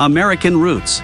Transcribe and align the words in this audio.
American 0.00 0.56
Roots. 0.60 1.02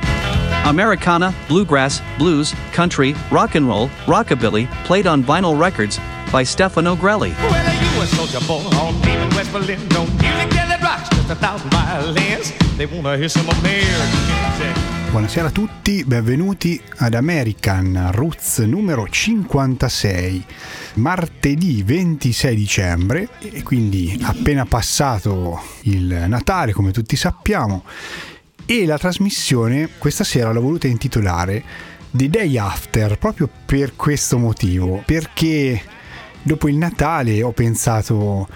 Americana, 0.65 1.35
bluegrass, 1.49 2.01
blues, 2.17 2.55
country, 2.73 3.15
rock 3.31 3.57
and 3.57 3.67
roll, 3.67 3.89
rockabilly, 4.07 4.71
played 4.85 5.07
on 5.07 5.23
vinyl 5.23 5.59
records 5.59 5.99
by 6.31 6.45
Stefano 6.45 6.95
Grelli. 6.95 7.35
Well, 7.51 7.97
you 7.97 8.03
a 8.03 8.07
soldier 8.07 8.41
boy 8.47 8.63
on 8.79 9.01
deep 9.01 9.19
in 9.19 9.35
West 9.35 9.53
Berlin. 9.53 9.81
Don't 9.89 10.09
music 10.21 10.51
till 10.51 10.71
it 10.71 10.81
rocks 10.81 11.09
just 11.09 11.29
a 11.29 11.35
thousand 11.35 11.71
violins. 11.71 12.53
They 12.77 12.87
wanna 12.87 13.17
hear 13.17 13.29
some 13.29 13.49
American 13.49 14.09
music. 14.27 14.95
Buonasera 15.11 15.47
a 15.47 15.51
tutti, 15.51 16.05
benvenuti 16.05 16.81
ad 16.99 17.15
American 17.15 18.11
Roots 18.13 18.59
numero 18.59 19.07
56, 19.09 20.45
martedì 20.95 21.85
26 21.85 22.57
dicembre 22.57 23.29
e 23.39 23.63
quindi 23.63 24.19
appena 24.23 24.65
passato 24.67 25.63
il 25.83 26.25
Natale 26.27 26.73
come 26.73 26.91
tutti 26.91 27.15
sappiamo 27.15 27.85
e 28.67 28.87
la 28.87 28.99
trasmissione 28.99 29.91
questa 29.99 30.25
sera 30.25 30.53
l'ho 30.53 30.61
voluta 30.61 30.87
intitolare 30.87 31.63
The 32.11 32.31
Day 32.31 32.57
After 32.57 33.19
proprio 33.19 33.49
per 33.67 33.97
questo 33.97 34.39
motivo, 34.39 35.03
perché 35.05 35.83
dopo 36.43 36.69
il 36.69 36.77
Natale 36.77 37.43
ho 37.43 37.53
pensato 37.53 38.49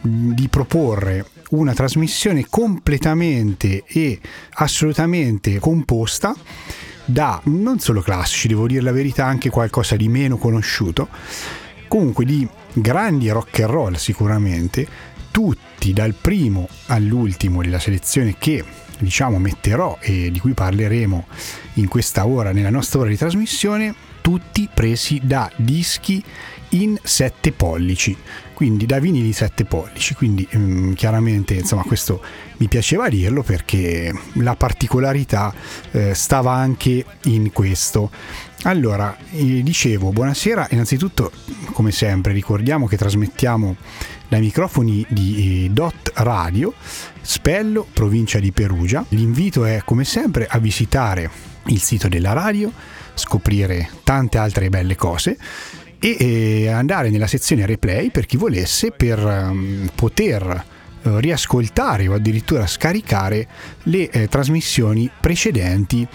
di 0.00 0.48
proporre 0.48 1.24
una 1.50 1.72
trasmissione 1.72 2.46
completamente 2.50 3.84
e 3.86 4.18
assolutamente 4.54 5.58
composta 5.60 6.34
da 7.04 7.40
non 7.44 7.78
solo 7.78 8.00
classici, 8.00 8.48
devo 8.48 8.66
dire 8.66 8.82
la 8.82 8.92
verità, 8.92 9.26
anche 9.26 9.50
qualcosa 9.50 9.94
di 9.94 10.08
meno 10.08 10.36
conosciuto, 10.36 11.08
comunque 11.86 12.24
di 12.24 12.46
grandi 12.72 13.28
rock 13.28 13.60
and 13.60 13.70
roll 13.70 13.94
sicuramente, 13.94 14.86
tutti 15.30 15.92
dal 15.92 16.14
primo 16.14 16.68
all'ultimo 16.86 17.62
della 17.62 17.78
selezione 17.78 18.34
che 18.38 18.64
diciamo 19.04 19.38
metterò 19.38 19.98
e 20.00 20.30
di 20.30 20.40
cui 20.40 20.52
parleremo 20.54 21.26
in 21.74 21.88
questa 21.88 22.26
ora 22.26 22.52
nella 22.52 22.70
nostra 22.70 23.00
ora 23.00 23.08
di 23.08 23.16
trasmissione, 23.16 23.94
tutti 24.20 24.68
presi 24.72 25.20
da 25.22 25.50
dischi 25.56 26.24
in 26.70 26.98
7 27.00 27.52
pollici, 27.52 28.16
quindi 28.52 28.86
da 28.86 28.98
vinili 28.98 29.32
7 29.32 29.64
pollici, 29.64 30.14
quindi 30.14 30.46
ehm, 30.50 30.94
chiaramente 30.94 31.54
insomma 31.54 31.82
questo 31.82 32.22
mi 32.56 32.68
piaceva 32.68 33.08
dirlo 33.08 33.42
perché 33.42 34.12
la 34.34 34.56
particolarità 34.56 35.54
eh, 35.92 36.14
stava 36.14 36.52
anche 36.52 37.04
in 37.24 37.52
questo. 37.52 38.10
Allora, 38.66 39.14
eh, 39.30 39.62
dicevo, 39.62 40.10
buonasera, 40.10 40.68
innanzitutto 40.70 41.30
come 41.72 41.92
sempre 41.92 42.32
ricordiamo 42.32 42.86
che 42.86 42.96
trasmettiamo 42.96 43.76
dai 44.26 44.40
microfoni 44.40 45.04
di 45.06 45.66
eh, 45.66 45.70
Dot 45.70 46.12
Radio, 46.14 46.72
Spello, 47.20 47.86
provincia 47.92 48.38
di 48.38 48.52
Perugia. 48.52 49.04
L'invito 49.10 49.66
è 49.66 49.82
come 49.84 50.04
sempre 50.04 50.46
a 50.48 50.58
visitare 50.58 51.30
il 51.66 51.78
sito 51.78 52.08
della 52.08 52.32
radio, 52.32 52.72
scoprire 53.12 53.90
tante 54.02 54.38
altre 54.38 54.70
belle 54.70 54.96
cose 54.96 55.36
e 55.98 56.16
eh, 56.18 56.68
andare 56.68 57.10
nella 57.10 57.26
sezione 57.26 57.66
replay 57.66 58.10
per 58.10 58.24
chi 58.24 58.38
volesse 58.38 58.92
per 58.92 59.22
um, 59.22 59.90
poter 59.94 60.64
uh, 61.04 61.16
riascoltare 61.16 62.08
o 62.08 62.14
addirittura 62.14 62.66
scaricare 62.66 63.46
le 63.84 64.10
eh, 64.10 64.28
trasmissioni 64.28 65.10
precedenti 65.20 66.06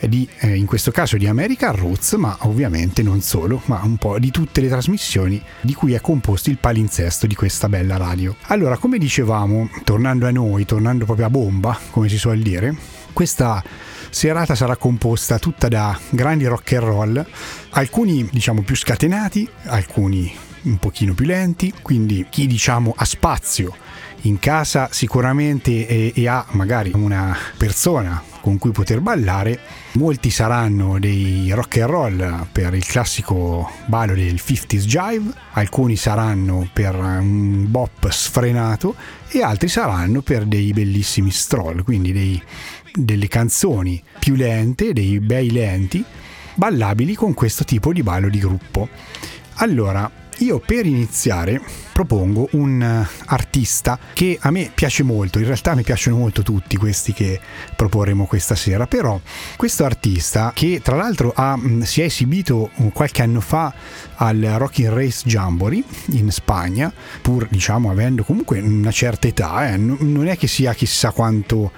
eh, 0.00 0.08
di, 0.08 0.28
eh, 0.40 0.54
in 0.54 0.66
questo 0.66 0.90
caso 0.90 1.16
di 1.16 1.26
American 1.26 1.76
Roots, 1.76 2.12
ma 2.14 2.36
ovviamente 2.40 3.02
non 3.02 3.20
solo, 3.20 3.60
ma 3.66 3.80
un 3.82 3.96
po' 3.96 4.18
di 4.18 4.30
tutte 4.30 4.60
le 4.60 4.68
trasmissioni 4.68 5.42
di 5.60 5.74
cui 5.74 5.94
è 5.94 6.00
composto 6.00 6.50
il 6.50 6.58
palinsesto 6.58 7.26
di 7.26 7.34
questa 7.34 7.68
bella 7.68 7.96
radio. 7.96 8.36
Allora, 8.48 8.76
come 8.76 8.98
dicevamo, 8.98 9.68
tornando 9.84 10.26
a 10.26 10.30
noi, 10.30 10.64
tornando 10.64 11.04
proprio 11.04 11.26
a 11.26 11.30
bomba, 11.30 11.78
come 11.90 12.08
si 12.08 12.18
suol 12.18 12.40
dire, 12.40 12.74
questa 13.12 13.62
serata 14.10 14.54
sarà 14.54 14.76
composta 14.76 15.38
tutta 15.38 15.68
da 15.68 15.98
grandi 16.10 16.46
rock 16.46 16.72
and 16.74 16.82
roll, 16.82 17.26
alcuni 17.70 18.28
diciamo 18.30 18.62
più 18.62 18.76
scatenati, 18.76 19.48
alcuni 19.64 20.32
un 20.62 20.78
pochino 20.78 21.14
più 21.14 21.26
lenti, 21.26 21.72
quindi 21.82 22.26
chi 22.30 22.46
diciamo 22.46 22.94
ha 22.96 23.04
spazio 23.04 23.74
in 24.22 24.38
casa 24.38 24.88
sicuramente 24.90 25.86
e, 25.86 26.12
e 26.14 26.28
ha 26.28 26.46
magari 26.50 26.92
una 26.94 27.36
persona 27.56 28.22
con 28.44 28.58
cui 28.58 28.72
poter 28.72 29.00
ballare. 29.00 29.58
Molti 29.92 30.28
saranno 30.28 30.98
dei 30.98 31.50
rock 31.54 31.78
and 31.78 31.90
roll 31.90 32.46
per 32.52 32.74
il 32.74 32.84
classico 32.84 33.70
ballo 33.86 34.14
del 34.14 34.34
50s 34.34 34.84
jive, 34.84 35.32
alcuni 35.52 35.96
saranno 35.96 36.68
per 36.70 36.94
un 36.94 37.70
bop 37.70 38.06
sfrenato 38.10 38.94
e 39.28 39.42
altri 39.42 39.68
saranno 39.68 40.20
per 40.20 40.44
dei 40.44 40.74
bellissimi 40.74 41.30
stroll, 41.30 41.82
quindi 41.84 42.12
dei, 42.12 42.42
delle 42.92 43.28
canzoni 43.28 44.02
più 44.18 44.34
lente, 44.34 44.92
dei 44.92 45.20
bei 45.20 45.50
lenti, 45.50 46.04
ballabili 46.54 47.14
con 47.14 47.32
questo 47.32 47.64
tipo 47.64 47.94
di 47.94 48.02
ballo 48.02 48.28
di 48.28 48.40
gruppo. 48.40 48.88
Allora, 49.54 50.10
io 50.38 50.58
per 50.58 50.86
iniziare 50.86 51.60
propongo 51.92 52.48
un 52.52 52.82
eh, 52.82 53.08
artista 53.26 53.98
che 54.12 54.36
a 54.40 54.50
me 54.50 54.70
piace 54.74 55.04
molto, 55.04 55.38
in 55.38 55.44
realtà 55.44 55.74
mi 55.74 55.82
piacciono 55.82 56.16
molto 56.16 56.42
tutti 56.42 56.76
questi 56.76 57.12
che 57.12 57.40
proporremo 57.76 58.26
questa 58.26 58.56
sera, 58.56 58.86
però 58.86 59.20
questo 59.56 59.84
artista 59.84 60.50
che 60.52 60.80
tra 60.82 60.96
l'altro 60.96 61.32
ha, 61.34 61.56
mm, 61.56 61.82
si 61.82 62.00
è 62.00 62.04
esibito 62.04 62.70
qualche 62.92 63.22
anno 63.22 63.40
fa 63.40 63.72
al 64.16 64.40
Rocking 64.40 64.92
Race 64.92 65.22
Jamboree 65.24 65.84
in 66.06 66.30
Spagna, 66.32 66.92
pur 67.22 67.46
diciamo 67.48 67.90
avendo 67.90 68.24
comunque 68.24 68.60
una 68.60 68.90
certa 68.90 69.28
età, 69.28 69.68
eh, 69.68 69.76
non 69.76 70.26
è 70.26 70.36
che 70.36 70.48
sia 70.48 70.74
chissà 70.74 71.12
quanto 71.12 71.70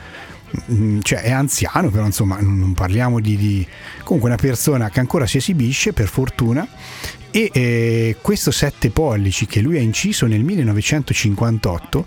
mm, 0.73 1.01
cioè 1.03 1.21
è 1.21 1.31
anziano, 1.31 1.91
però 1.91 2.07
insomma 2.07 2.39
non 2.41 2.73
parliamo 2.73 3.21
di, 3.21 3.37
di, 3.37 3.67
comunque 4.03 4.31
una 4.31 4.39
persona 4.39 4.89
che 4.89 5.01
ancora 5.01 5.27
si 5.27 5.37
esibisce 5.37 5.93
per 5.93 6.09
fortuna 6.09 6.67
e 7.37 7.51
eh, 7.53 8.17
questo 8.23 8.51
7 8.51 8.89
pollici 8.89 9.45
che 9.45 9.61
lui 9.61 9.77
ha 9.77 9.83
inciso 9.83 10.25
nel 10.25 10.43
1958 10.43 12.07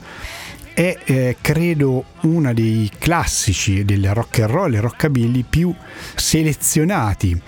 è 0.74 0.98
eh, 1.04 1.38
credo 1.40 2.06
uno 2.22 2.52
dei 2.52 2.90
classici 2.98 3.86
del 3.86 4.12
rock 4.12 4.40
and 4.40 4.50
roll 4.50 4.74
e 4.74 4.80
rockabilly 4.80 5.46
più 5.48 5.72
selezionati 6.16 7.40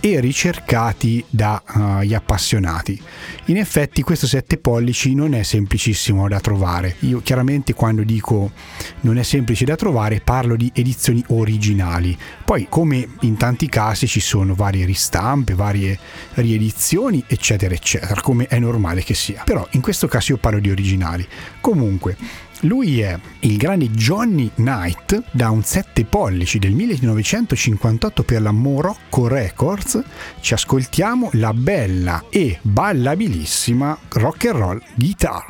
e 0.00 0.18
ricercati 0.20 1.24
dagli 1.28 2.12
uh, 2.12 2.16
appassionati. 2.16 3.00
In 3.46 3.58
effetti 3.58 4.02
questo 4.02 4.26
7 4.26 4.56
pollici 4.58 5.14
non 5.14 5.34
è 5.34 5.42
semplicissimo 5.42 6.26
da 6.28 6.40
trovare. 6.40 6.96
Io 7.00 7.20
chiaramente 7.22 7.74
quando 7.74 8.02
dico 8.02 8.52
non 9.00 9.18
è 9.18 9.22
semplice 9.22 9.64
da 9.64 9.76
trovare 9.76 10.20
parlo 10.20 10.56
di 10.56 10.70
edizioni 10.74 11.22
originali. 11.28 12.16
Poi 12.44 12.66
come 12.68 13.06
in 13.20 13.36
tanti 13.36 13.68
casi 13.68 14.06
ci 14.06 14.20
sono 14.20 14.54
varie 14.54 14.86
ristampe, 14.86 15.54
varie 15.54 15.98
riedizioni, 16.34 17.22
eccetera, 17.26 17.74
eccetera, 17.74 18.20
come 18.20 18.46
è 18.46 18.58
normale 18.58 19.02
che 19.02 19.14
sia. 19.14 19.42
Però 19.44 19.66
in 19.72 19.80
questo 19.80 20.08
caso 20.08 20.32
io 20.32 20.38
parlo 20.38 20.60
di 20.60 20.70
originali. 20.70 21.26
Comunque 21.60 22.16
lui 22.60 23.00
è 23.00 23.18
il 23.40 23.56
grande 23.56 23.90
Johnny 23.90 24.50
Knight 24.54 25.22
da 25.30 25.50
un 25.50 25.62
7 25.62 26.04
pollici 26.04 26.58
del 26.58 26.72
1958 26.72 28.22
per 28.22 28.42
la 28.42 28.50
Morocco 28.50 29.28
Records. 29.28 30.02
Ci 30.40 30.54
ascoltiamo 30.54 31.30
la 31.34 31.54
bella 31.54 32.24
e 32.28 32.58
ballabilissima 32.60 33.96
rock 34.10 34.46
and 34.46 34.56
roll 34.56 34.82
guitar. 34.94 35.44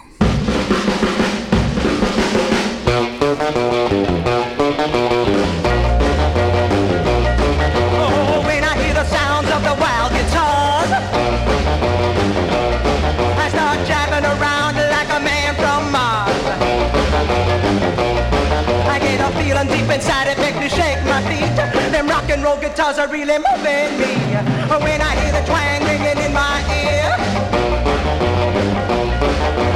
And 22.41 22.49
roll 22.49 22.57
guitars 22.57 22.99
are 22.99 23.09
really 23.09 23.37
moving 23.37 23.93
me. 24.01 24.13
When 24.85 25.01
I 25.03 25.13
hear 25.21 25.33
the 25.33 25.45
twang 25.45 25.85
ringing 25.85 26.25
in 26.25 26.33
my 26.33 26.57
ear, 26.73 27.13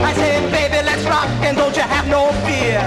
I 0.09 0.13
say, 0.15 0.41
baby, 0.51 0.81
let's 0.83 1.05
rock 1.05 1.29
and 1.45 1.59
don't 1.59 1.77
you 1.77 1.83
have 1.83 2.09
no 2.09 2.33
fear. 2.47 2.81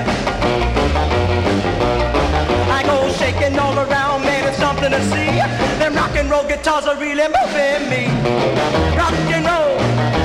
I 2.74 2.82
go 2.86 3.12
shaking 3.14 3.60
all 3.60 3.78
around, 3.78 4.24
man, 4.24 4.48
it's 4.50 4.58
something 4.58 4.90
to 4.90 5.02
see. 5.12 5.30
Them 5.78 5.94
rock 5.94 6.16
and 6.16 6.30
roll 6.32 6.44
guitars 6.44 6.88
are 6.88 6.98
really 6.98 7.28
moving 7.28 7.84
me. 7.94 8.04
Rock 8.98 9.14
and 9.36 9.46
roll, 9.46 9.78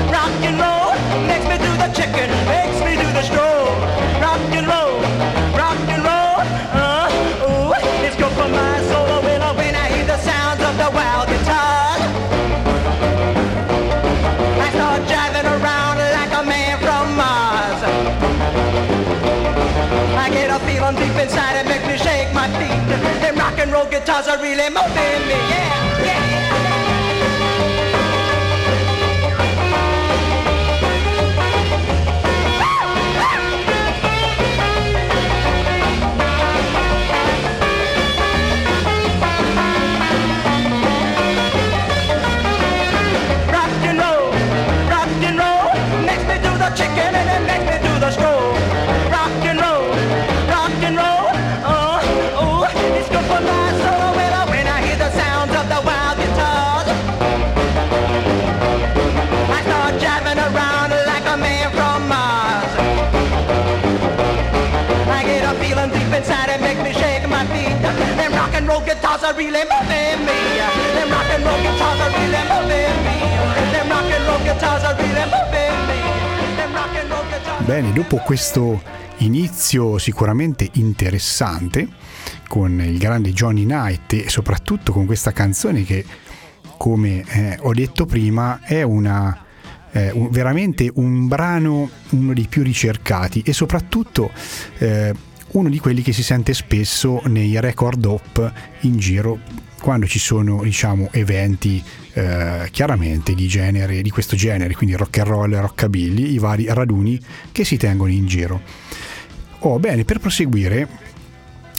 rock 0.09 0.33
and 0.49 0.57
roll, 0.57 0.93
makes 1.29 1.45
me 1.45 1.57
do 1.61 1.71
the 1.77 1.89
chicken, 1.93 2.29
makes 2.49 2.79
me 2.81 3.02
the 10.77 10.89
wild 10.91 11.27
guitar. 11.27 11.97
I 14.65 14.69
start 14.73 15.01
driving 15.07 15.45
around 15.45 15.97
like 15.97 16.33
a 16.33 16.43
man 16.43 16.77
from 16.79 17.15
Mars. 17.15 17.79
I 20.17 20.29
get 20.31 20.49
a 20.49 20.59
feeling 20.65 20.95
deep 20.95 21.17
inside 21.21 21.59
it 21.61 21.67
makes 21.67 21.85
me 21.85 21.97
shake 21.97 22.33
my 22.33 22.47
feet. 22.57 22.81
Them 23.21 23.35
rock 23.37 23.59
and 23.59 23.71
roll 23.71 23.85
guitars 23.85 24.27
are 24.27 24.41
really 24.41 24.69
moving 24.69 25.21
me. 25.29 25.39
Yeah, 25.53 26.05
yeah. 26.05 26.92
Are 69.33 69.37
really 69.37 69.63
moving 69.65 70.25
me. 70.25 70.37
Them 70.93 71.09
rock 71.09 71.29
and 71.33 71.43
roll 71.43 71.61
guitars 71.61 71.99
are 71.99 72.11
really 72.11 72.43
moving 72.49 73.03
me. 73.03 73.17
Them 73.71 73.89
rock 73.89 74.11
and 74.11 74.27
roll 74.27 74.39
guitars 74.43 74.83
are 74.83 74.95
really 74.95 75.25
moving 75.25 75.87
me. 75.87 77.65
Bene, 77.65 77.93
dopo 77.93 78.17
questo 78.17 78.81
inizio 79.17 79.97
sicuramente 79.97 80.69
interessante 80.73 81.87
con 82.47 82.79
il 82.81 82.97
grande 82.97 83.31
Johnny 83.31 83.63
Knight 83.63 84.13
e 84.13 84.29
soprattutto 84.29 84.91
con 84.91 85.05
questa 85.05 85.31
canzone 85.31 85.83
che, 85.83 86.03
come 86.77 87.23
eh, 87.25 87.57
ho 87.61 87.73
detto 87.73 88.05
prima, 88.05 88.59
è 88.61 88.81
una 88.81 89.45
eh, 89.91 90.11
un- 90.11 90.29
veramente 90.29 90.91
un 90.95 91.27
brano 91.27 91.89
uno 92.09 92.33
dei 92.33 92.47
più 92.47 92.63
ricercati 92.63 93.41
e 93.45 93.53
soprattutto 93.53 94.31
eh, 94.79 95.13
uno 95.53 95.69
di 95.69 95.79
quelli 95.79 96.01
che 96.01 96.13
si 96.13 96.23
sente 96.23 96.53
spesso 96.53 97.21
nei 97.25 97.59
record 97.59 98.03
hop 98.05 98.51
in 98.81 98.97
giro 98.97 99.39
quando 99.79 100.07
ci 100.07 100.17
sono 100.17 100.63
diciamo 100.63 101.09
eventi 101.11 101.83
eh, 102.13 102.69
chiaramente 102.71 103.35
di 103.35 103.47
genere 103.47 104.01
di 104.01 104.09
questo 104.09 104.35
genere 104.35 104.73
quindi 104.73 104.95
rock 104.95 105.17
and 105.19 105.27
roll 105.27 105.55
rockabilly 105.55 106.33
i 106.33 106.37
vari 106.37 106.65
raduni 106.67 107.19
che 107.51 107.65
si 107.65 107.77
tengono 107.77 108.11
in 108.11 108.25
giro. 108.25 108.61
Oh 109.59 109.79
bene 109.79 110.05
per 110.05 110.19
proseguire 110.19 110.87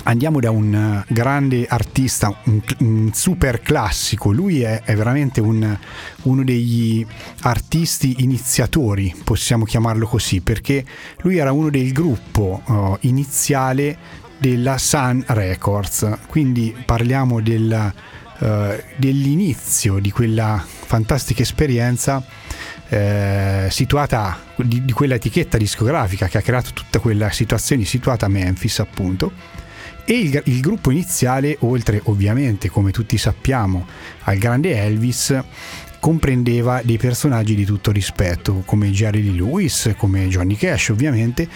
andiamo 0.05 0.41
da 0.41 0.51
un 0.51 0.75
eh, 0.75 1.13
grande 1.13 1.67
artista, 1.69 2.35
un, 2.45 2.61
un 2.81 3.11
super 3.13 3.61
classico. 3.61 4.33
Lui 4.33 4.63
è, 4.63 4.83
è 4.83 4.95
veramente 4.95 5.41
un- 5.41 5.77
uno 6.23 6.45
degli 6.45 7.05
artisti 7.43 8.23
iniziatori, 8.23 9.15
possiamo 9.25 9.65
chiamarlo 9.65 10.07
così, 10.07 10.41
perché 10.41 10.85
lui 11.23 11.37
era 11.37 11.53
uno 11.53 11.71
del 11.71 11.93
gruppo 11.93 12.63
oh, 12.65 12.99
iniziale 13.03 13.97
della 14.39 14.79
Sun 14.79 15.25
Records. 15.27 16.19
Quindi 16.29 16.75
parliamo 16.85 17.41
del, 17.41 17.93
eh, 18.39 18.85
dell'inizio 18.97 19.99
di 19.99 20.11
quella 20.11 20.63
fantastica 20.65 21.43
esperienza 21.43 22.25
eh, 22.89 23.69
situata 23.71 24.39
di, 24.57 24.85
di 24.85 24.93
quella 24.93 25.15
etichetta 25.15 25.57
discografica 25.57 26.29
che 26.29 26.39
ha 26.39 26.43
creato 26.43 26.71
tutta 26.73 26.99
quella 26.99 27.31
situazione 27.31 27.85
situata 27.85 28.27
a 28.27 28.29
Memphis 28.29 28.79
appunto 28.81 29.33
e 30.05 30.19
il, 30.19 30.43
il 30.47 30.61
gruppo 30.61 30.91
iniziale 30.91 31.57
oltre 31.61 32.01
ovviamente 32.05 32.69
come 32.69 32.91
tutti 32.91 33.17
sappiamo 33.17 33.87
al 34.25 34.39
grande 34.39 34.77
Elvis 34.77 35.35
comprendeva 36.05 36.83
dei 36.85 36.99
personaggi 36.99 37.55
di 37.55 37.65
tutto 37.65 37.91
rispetto 37.91 38.63
come 38.67 38.91
Jerry 38.91 39.23
Lee 39.23 39.33
Lewis 39.33 39.95
come 39.97 40.29
Johnny 40.29 40.55
Cash 40.55 40.91
ovviamente. 40.91 41.49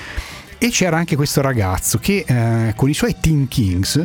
E 0.56 0.70
c'era 0.70 0.96
anche 0.96 1.16
questo 1.16 1.42
ragazzo 1.42 1.98
che 1.98 2.24
eh, 2.26 2.72
con 2.74 2.88
i 2.88 2.94
suoi 2.94 3.14
Teen 3.20 3.46
Kings 3.46 4.04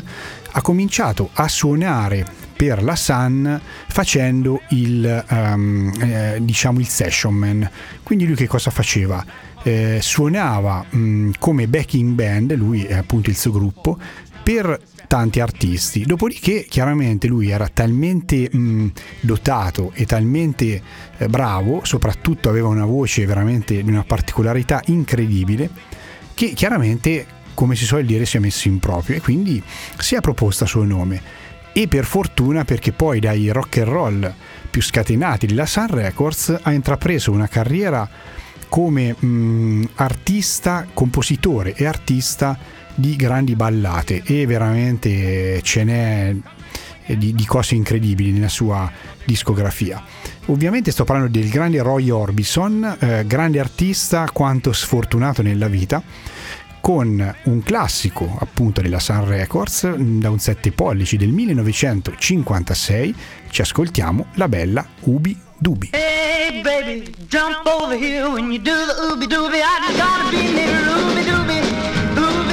ha 0.51 0.61
cominciato 0.61 1.29
a 1.33 1.47
suonare 1.47 2.25
per 2.55 2.83
la 2.83 2.95
Sun 2.95 3.59
facendo 3.87 4.61
il 4.69 5.25
ehm, 5.27 5.93
eh, 5.97 6.37
diciamo 6.41 6.79
il 6.79 6.87
session 6.87 7.33
man. 7.33 7.69
Quindi 8.03 8.25
lui 8.25 8.35
che 8.35 8.47
cosa 8.47 8.69
faceva? 8.69 9.25
Eh, 9.63 9.99
suonava 10.01 10.85
mh, 10.89 11.31
come 11.39 11.69
backing 11.69 12.13
band 12.13 12.53
lui 12.55 12.83
è 12.83 12.95
appunto 12.95 13.29
il 13.29 13.37
suo 13.37 13.51
gruppo 13.51 13.97
per 14.43 14.79
tanti 15.07 15.39
artisti 15.39 16.03
dopodiché 16.05 16.65
chiaramente 16.67 17.27
lui 17.27 17.49
era 17.49 17.67
talmente 17.67 18.49
mh, 18.51 18.91
dotato 19.21 19.91
e 19.93 20.05
talmente 20.05 20.81
eh, 21.17 21.27
bravo 21.27 21.81
soprattutto 21.83 22.49
aveva 22.49 22.67
una 22.67 22.85
voce 22.85 23.25
veramente 23.25 23.81
di 23.81 23.89
una 23.89 24.03
particolarità 24.03 24.81
incredibile 24.87 25.69
che 26.33 26.53
chiaramente, 26.53 27.25
come 27.53 27.75
si 27.75 27.85
suol 27.85 28.05
dire, 28.05 28.25
si 28.25 28.37
è 28.37 28.39
messo 28.39 28.67
in 28.67 28.79
proprio 28.79 29.17
e 29.17 29.21
quindi 29.21 29.61
si 29.97 30.15
è 30.15 30.21
proposto 30.21 30.63
a 30.63 30.67
suo 30.67 30.83
nome. 30.83 31.41
E 31.71 31.87
per 31.87 32.05
fortuna 32.05 32.65
perché 32.65 32.91
poi 32.91 33.19
dai 33.19 33.49
rock 33.49 33.77
and 33.77 33.87
roll 33.87 34.33
più 34.69 34.81
scatenati 34.81 35.47
della 35.47 35.65
Sun 35.65 35.87
Records 35.87 36.59
ha 36.61 36.71
intrapreso 36.71 37.31
una 37.31 37.47
carriera 37.47 38.07
come 38.69 39.15
mh, 39.17 39.89
artista, 39.95 40.87
compositore 40.93 41.73
e 41.75 41.85
artista 41.85 42.57
di 42.95 43.15
grandi 43.15 43.55
ballate 43.55 44.21
e 44.25 44.45
veramente 44.45 45.61
ce 45.61 45.83
n'è 45.83 46.35
di, 47.05 47.33
di 47.33 47.45
cose 47.45 47.75
incredibili 47.75 48.31
nella 48.31 48.49
sua 48.49 48.91
discografia. 49.25 50.01
Ovviamente 50.47 50.91
sto 50.91 51.03
parlando 51.03 51.31
del 51.31 51.49
grande 51.49 51.81
Roy 51.81 52.09
Orbison, 52.09 52.97
eh, 52.99 53.25
grande 53.25 53.59
artista 53.59 54.29
quanto 54.31 54.73
sfortunato 54.73 55.41
nella 55.41 55.67
vita, 55.67 56.01
con 56.81 57.35
un 57.43 57.63
classico 57.63 58.35
appunto 58.39 58.81
della 58.81 58.99
Sun 58.99 59.25
Records 59.25 59.83
mh, 59.83 60.19
da 60.19 60.29
un 60.29 60.39
7 60.39 60.71
pollici 60.73 61.15
del 61.15 61.29
1956 61.29 63.15
ci 63.49 63.61
ascoltiamo 63.61 64.25
la 64.33 64.49
bella 64.49 64.85
Ubi 65.03 65.39
Dubi. 65.57 65.91
Hey, 65.93 66.61
baby, 66.61 67.09
jump 67.29 67.65
over 67.65 67.97
here 67.97 68.25
when 68.27 68.51
you 68.51 68.61
do 68.61 68.73
the 68.85 68.93
ooby 69.01 69.27
dooby. 69.27 69.61
I 69.61 69.95
gotta 69.95 70.29
be 70.29 70.51
near 70.51 70.75
ooby 70.89 71.23
dooby, 71.23 71.42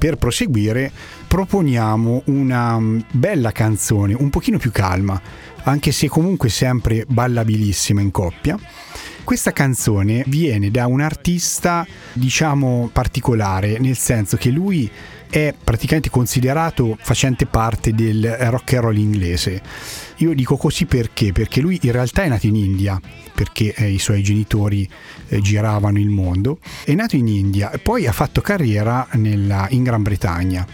per 0.00 0.16
proseguire, 0.16 0.90
proponiamo 1.28 2.22
una 2.26 2.80
mm, 2.80 3.00
bella 3.12 3.52
canzone, 3.52 4.14
un 4.14 4.30
pochino 4.30 4.56
più 4.56 4.72
calma, 4.72 5.20
anche 5.64 5.92
se 5.92 6.08
comunque 6.08 6.48
sempre 6.48 7.04
ballabilissima 7.06 8.00
in 8.00 8.10
coppia. 8.10 8.58
Questa 9.22 9.52
canzone 9.52 10.24
viene 10.26 10.70
da 10.70 10.86
un 10.86 11.02
artista, 11.02 11.86
diciamo, 12.14 12.88
particolare, 12.90 13.78
nel 13.78 13.98
senso 13.98 14.38
che 14.38 14.48
lui 14.48 14.90
è 15.28 15.54
praticamente 15.62 16.08
considerato 16.08 16.96
facente 16.98 17.44
parte 17.44 17.92
del 17.92 18.26
rock 18.48 18.72
and 18.72 18.82
roll 18.82 18.96
inglese. 18.96 19.62
Io 20.20 20.34
dico 20.34 20.58
così 20.58 20.84
perché? 20.84 21.32
Perché 21.32 21.62
lui 21.62 21.78
in 21.80 21.92
realtà 21.92 22.22
è 22.22 22.28
nato 22.28 22.46
in 22.46 22.54
India, 22.54 23.00
perché 23.34 23.72
eh, 23.74 23.90
i 23.90 23.98
suoi 23.98 24.22
genitori 24.22 24.86
eh, 25.28 25.40
giravano 25.40 25.98
il 25.98 26.10
mondo, 26.10 26.58
è 26.84 26.92
nato 26.92 27.16
in 27.16 27.26
India 27.26 27.70
e 27.70 27.78
poi 27.78 28.06
ha 28.06 28.12
fatto 28.12 28.42
carriera 28.42 29.06
nella, 29.12 29.66
in 29.70 29.82
Gran 29.82 30.02
Bretagna. 30.02 30.66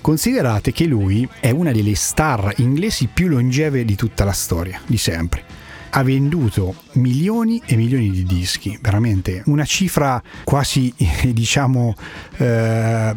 Considerate 0.00 0.72
che 0.72 0.86
lui 0.86 1.28
è 1.40 1.50
una 1.50 1.72
delle 1.72 1.94
star 1.94 2.54
inglesi 2.56 3.06
più 3.12 3.28
longeve 3.28 3.84
di 3.84 3.96
tutta 3.96 4.24
la 4.24 4.32
storia, 4.32 4.80
di 4.86 4.96
sempre. 4.96 5.44
Ha 5.90 6.02
venduto 6.02 6.74
milioni 6.92 7.60
e 7.66 7.76
milioni 7.76 8.10
di 8.10 8.24
dischi, 8.24 8.78
veramente 8.80 9.42
una 9.46 9.66
cifra 9.66 10.22
quasi, 10.42 10.90
diciamo, 11.28 11.94
eh, 12.38 13.14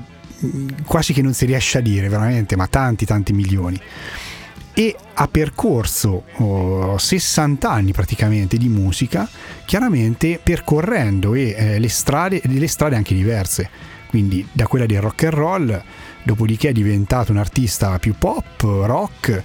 quasi 0.85 1.13
che 1.13 1.21
non 1.21 1.33
si 1.33 1.45
riesce 1.45 1.77
a 1.77 1.81
dire, 1.81 2.09
veramente, 2.09 2.57
ma 2.57 2.67
tanti, 2.67 3.05
tanti 3.05 3.31
milioni. 3.31 3.79
E 4.75 4.95
ha 5.13 5.27
percorso 5.27 6.23
oh, 6.37 6.97
60 6.97 7.69
anni 7.69 7.91
praticamente 7.91 8.57
di 8.57 8.69
musica, 8.69 9.29
chiaramente 9.65 10.39
percorrendo 10.41 11.35
e, 11.35 11.55
eh, 11.55 11.79
le, 11.79 11.89
strade, 11.89 12.41
le 12.43 12.67
strade 12.67 12.95
anche 12.95 13.13
diverse, 13.13 13.69
quindi 14.07 14.47
da 14.51 14.65
quella 14.65 14.85
del 14.85 15.01
rock 15.01 15.23
and 15.25 15.33
roll 15.33 15.83
dopodiché 16.23 16.69
è 16.69 16.71
diventato 16.71 17.31
un 17.31 17.37
artista 17.37 17.99
più 17.99 18.15
pop, 18.17 18.61
rock 18.61 19.43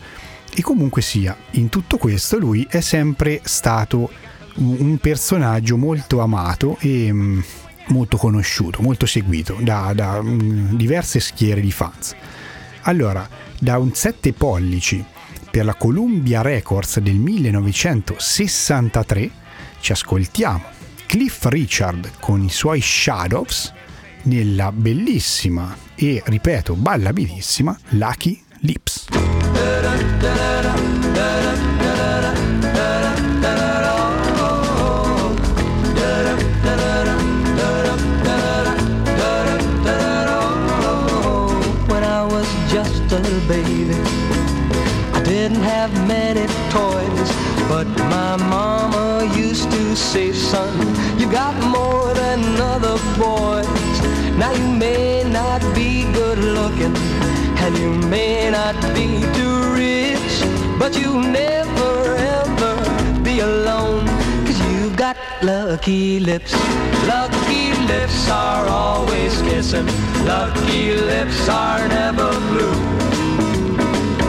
e 0.54 0.62
comunque 0.62 1.02
sia, 1.02 1.36
in 1.52 1.68
tutto 1.68 1.98
questo 1.98 2.38
lui 2.38 2.66
è 2.68 2.80
sempre 2.80 3.40
stato 3.44 4.10
un 4.54 4.98
personaggio 4.98 5.76
molto 5.76 6.20
amato 6.20 6.76
e 6.80 7.12
mm, 7.12 7.40
molto 7.88 8.16
conosciuto, 8.16 8.82
molto 8.82 9.06
seguito 9.06 9.56
da, 9.60 9.92
da 9.94 10.20
mm, 10.22 10.74
diverse 10.74 11.20
schiere 11.20 11.60
di 11.60 11.70
fans. 11.70 12.14
Allora, 12.82 13.28
da 13.58 13.78
un 13.78 13.92
7 13.92 14.32
pollici 14.32 15.04
per 15.58 15.66
la 15.66 15.74
Columbia 15.74 16.40
Records 16.40 17.00
del 17.00 17.16
1963 17.16 19.28
ci 19.80 19.90
ascoltiamo 19.90 20.62
Cliff 21.04 21.46
Richard 21.46 22.12
con 22.20 22.44
i 22.44 22.48
suoi 22.48 22.80
Shadows 22.80 23.72
nella 24.22 24.70
bellissima 24.70 25.76
e, 25.96 26.22
ripeto, 26.24 26.76
ballabilissima 26.76 27.76
Lucky 27.88 28.40
Lips. 28.60 29.06
Say, 49.98 50.32
son, 50.32 50.72
you 51.18 51.30
got 51.30 51.54
more 51.76 52.14
than 52.14 52.40
other 52.60 52.96
boys. 53.18 53.66
Now 54.38 54.52
you 54.52 54.68
may 54.78 55.24
not 55.24 55.60
be 55.74 56.04
good 56.12 56.38
looking, 56.38 56.94
and 57.62 57.76
you 57.76 57.90
may 58.08 58.50
not 58.50 58.76
be 58.94 59.20
too 59.36 59.58
rich, 59.74 60.34
but 60.78 60.96
you'll 60.98 61.20
never 61.20 62.14
ever 62.40 62.74
be 63.22 63.40
alone, 63.40 64.06
cause 64.46 64.60
you've 64.70 64.96
got 64.96 65.16
lucky 65.42 66.20
lips. 66.20 66.52
Lucky 67.06 67.72
lips 67.92 68.30
are 68.30 68.66
always 68.68 69.42
kissing, 69.42 69.86
lucky 70.24 70.94
lips 70.94 71.48
are 71.48 71.86
never 71.88 72.30
blue. 72.50 72.78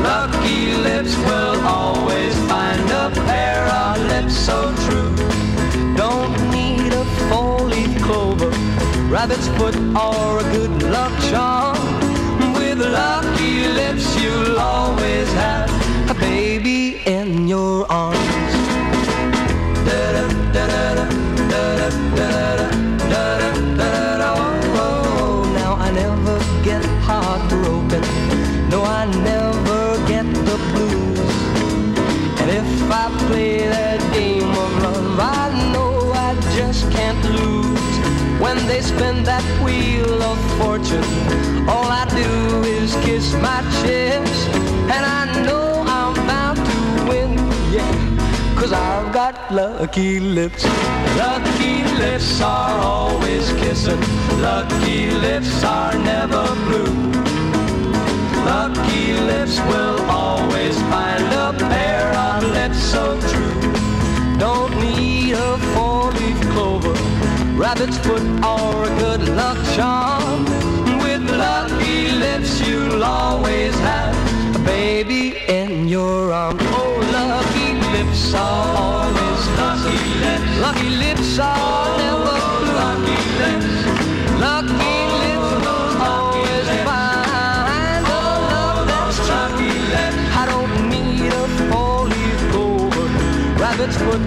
Lucky 0.01 0.73
lips 0.87 1.15
will 1.27 1.61
always 1.67 2.33
find 2.49 2.89
a 2.89 3.11
pair 3.27 3.63
of 3.67 3.97
lips 4.07 4.35
so 4.35 4.73
true. 4.85 5.38
Rabbit's 9.09 9.47
foot 9.57 9.75
or 9.95 10.39
a 10.39 10.43
good 10.51 10.83
luck 10.83 11.11
charm. 11.29 11.77
With 12.53 12.79
lucky 12.79 13.67
lips 13.67 14.15
you'll 14.21 14.59
always 14.59 15.27
have 15.33 15.69
a 16.09 16.13
baby 16.13 17.01
in 17.05 17.47
your 17.47 17.91
arms. 17.91 18.19
Oh, 24.81 25.51
Now 25.55 25.73
I 25.75 25.91
never 25.91 26.37
get 26.63 26.85
heartbroken. 27.07 28.03
No, 28.69 28.83
I 28.83 29.05
never 29.23 30.07
get 30.07 30.25
the 30.49 30.57
blues. 30.71 31.19
And 32.41 32.49
if 32.51 32.91
I 32.91 33.09
play 33.27 33.67
that 33.67 33.99
game 34.13 34.49
of 34.49 34.83
love, 34.83 35.19
I 35.19 35.71
know 35.73 36.11
I 36.11 36.35
just 36.55 36.91
can't 36.91 37.23
lose. 37.25 37.58
When 38.39 38.57
they 38.67 38.81
spin 38.81 39.23
that 39.23 39.43
wheel 39.63 40.23
of 40.23 40.39
fortune, 40.57 41.03
all 41.67 41.89
I 41.91 42.05
do 42.09 42.63
is 42.63 42.95
kiss 43.05 43.33
my 43.33 43.59
chips. 43.81 44.47
And 44.95 45.03
I 45.05 45.43
know 45.45 45.83
I'm 45.85 46.13
bound 46.25 46.57
to 46.57 46.79
win, 47.09 47.31
yeah. 47.75 48.59
Cause 48.59 48.71
I've 48.71 49.11
got 49.13 49.35
lucky 49.51 50.21
lips. 50.21 50.63
Lucky 51.17 51.83
lips 51.99 52.41
are 52.41 52.79
always 52.79 53.51
kissing. 53.61 53.99
Lucky 54.39 55.11
lips 55.11 55.63
are 55.63 55.93
never 55.97 56.45
blue. 56.65 56.95
Lucky 58.45 59.13
lips 59.31 59.59
will 59.69 59.99
always 60.09 60.75
find 60.93 61.25
a 61.45 61.53
pair 61.67 62.07
of 62.27 62.43
lips 62.43 62.79
so 62.81 63.19
true. 63.31 63.59
Don't 64.39 64.73
need 64.79 65.33
a 65.33 65.57
clover, 65.73 65.98
rabbit's 67.59 67.97
foot, 67.97 68.23
or 68.41 68.85
a 68.85 68.91
good 69.03 69.27
luck 69.35 69.57
charm. 69.75 70.45
With 71.03 71.29
lucky 71.29 72.07
lips, 72.11 72.65
you'll 72.65 73.03
always 73.03 73.75
have 73.79 74.15
a 74.55 74.59
baby 74.59 75.35
in 75.49 75.89
your 75.89 76.31
arms. 76.31 76.61
Oh, 76.63 76.95
lucky 77.11 77.73
lips 77.91 78.33
are 78.33 78.67
always 78.85 79.41
lucky 79.59 79.99
lips. 80.23 80.51
Lucky 80.65 80.89
lips 81.03 81.39
are 81.39 81.97
never 81.97 82.39
blue. 82.59 82.79
Lucky 82.79 83.19
lips. 83.41 83.71
Lucky 84.47 84.97
lips 85.23 85.51
will 85.65 86.01
always 86.11 86.67
find 86.87 88.05
a 88.07 88.23
love 88.53 88.87
that's 88.87 89.19
lips. 89.93 90.17
I 90.41 90.43
don't 90.51 90.75
need 90.89 91.33
a 91.33 91.45
four-leaf 91.67 92.39
clover, 92.51 93.07
rabbit's 93.59 93.97
foot, 93.97 94.23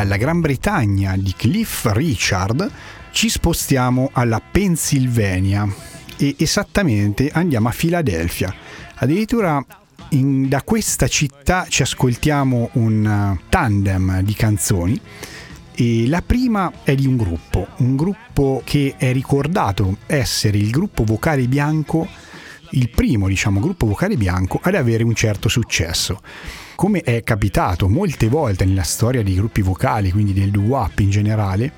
Dalla 0.00 0.16
Gran 0.16 0.40
Bretagna 0.40 1.14
di 1.14 1.34
Cliff 1.36 1.84
Richard 1.92 2.70
ci 3.10 3.28
spostiamo 3.28 4.08
alla 4.14 4.40
Pennsylvania 4.40 5.68
e 6.16 6.36
esattamente 6.38 7.28
andiamo 7.30 7.68
a 7.68 7.70
Filadelfia. 7.70 8.50
Addirittura 8.94 9.62
in- 10.12 10.48
da 10.48 10.62
questa 10.62 11.06
città 11.06 11.66
ci 11.68 11.82
ascoltiamo 11.82 12.70
un 12.72 13.04
uh, 13.04 13.48
tandem 13.50 14.22
di 14.22 14.32
canzoni 14.32 14.98
e 15.74 16.08
la 16.08 16.22
prima 16.22 16.72
è 16.82 16.94
di 16.94 17.06
un 17.06 17.18
gruppo, 17.18 17.66
un 17.80 17.94
gruppo 17.94 18.62
che 18.64 18.94
è 18.96 19.12
ricordato 19.12 19.98
essere 20.06 20.56
il 20.56 20.70
gruppo 20.70 21.04
vocale 21.04 21.46
bianco, 21.46 22.08
il 22.70 22.88
primo 22.88 23.28
diciamo 23.28 23.60
gruppo 23.60 23.84
vocale 23.84 24.16
bianco 24.16 24.60
ad 24.62 24.76
avere 24.76 25.02
un 25.02 25.14
certo 25.14 25.50
successo. 25.50 26.22
Come 26.80 27.02
è 27.02 27.22
capitato 27.22 27.90
molte 27.90 28.28
volte 28.28 28.64
nella 28.64 28.84
storia 28.84 29.22
dei 29.22 29.34
gruppi 29.34 29.60
vocali, 29.60 30.10
quindi 30.10 30.32
del 30.32 30.50
doo-wop 30.50 31.00
in 31.00 31.10
generale, 31.10 31.72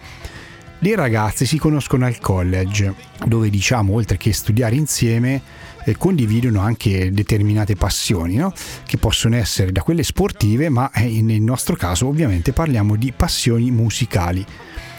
le 0.78 0.94
ragazze 0.94 1.44
si 1.44 1.58
conoscono 1.58 2.06
al 2.06 2.20
college, 2.20 2.94
dove 3.26 3.50
diciamo 3.50 3.94
oltre 3.94 4.16
che 4.16 4.32
studiare 4.32 4.76
insieme 4.76 5.42
eh, 5.84 5.96
condividono 5.96 6.60
anche 6.60 7.10
determinate 7.10 7.74
passioni, 7.74 8.36
no? 8.36 8.52
che 8.86 8.96
possono 8.96 9.34
essere 9.34 9.72
da 9.72 9.82
quelle 9.82 10.04
sportive, 10.04 10.68
ma 10.68 10.88
eh, 10.92 11.20
nel 11.20 11.42
nostro 11.42 11.74
caso 11.74 12.06
ovviamente 12.06 12.52
parliamo 12.52 12.94
di 12.94 13.10
passioni 13.10 13.72
musicali. 13.72 14.46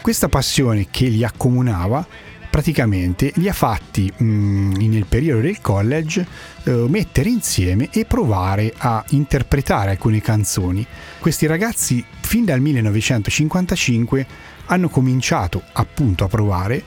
Questa 0.02 0.28
passione 0.28 0.88
che 0.92 1.06
li 1.06 1.24
accomunava 1.24 2.06
praticamente 2.54 3.32
li 3.38 3.50
ha 3.50 3.54
fatti 3.54 4.14
mh, 4.16 4.76
nel 4.78 5.08
periodo 5.08 5.42
del 5.42 5.60
college 5.60 6.24
eh, 6.66 6.86
mettere 6.88 7.28
insieme 7.30 7.90
e 7.92 8.06
provare 8.06 8.72
a 8.78 9.04
interpretare 9.10 9.90
alcune 9.90 10.22
canzoni. 10.22 10.86
Questi 11.18 11.48
ragazzi 11.48 12.06
fin 12.22 12.46
dal 12.46 12.60
1955 12.60 14.28
hanno 14.68 14.88
cominciato 14.88 15.64
appunto 15.72 16.26
a 16.26 16.28
provare 16.28 16.84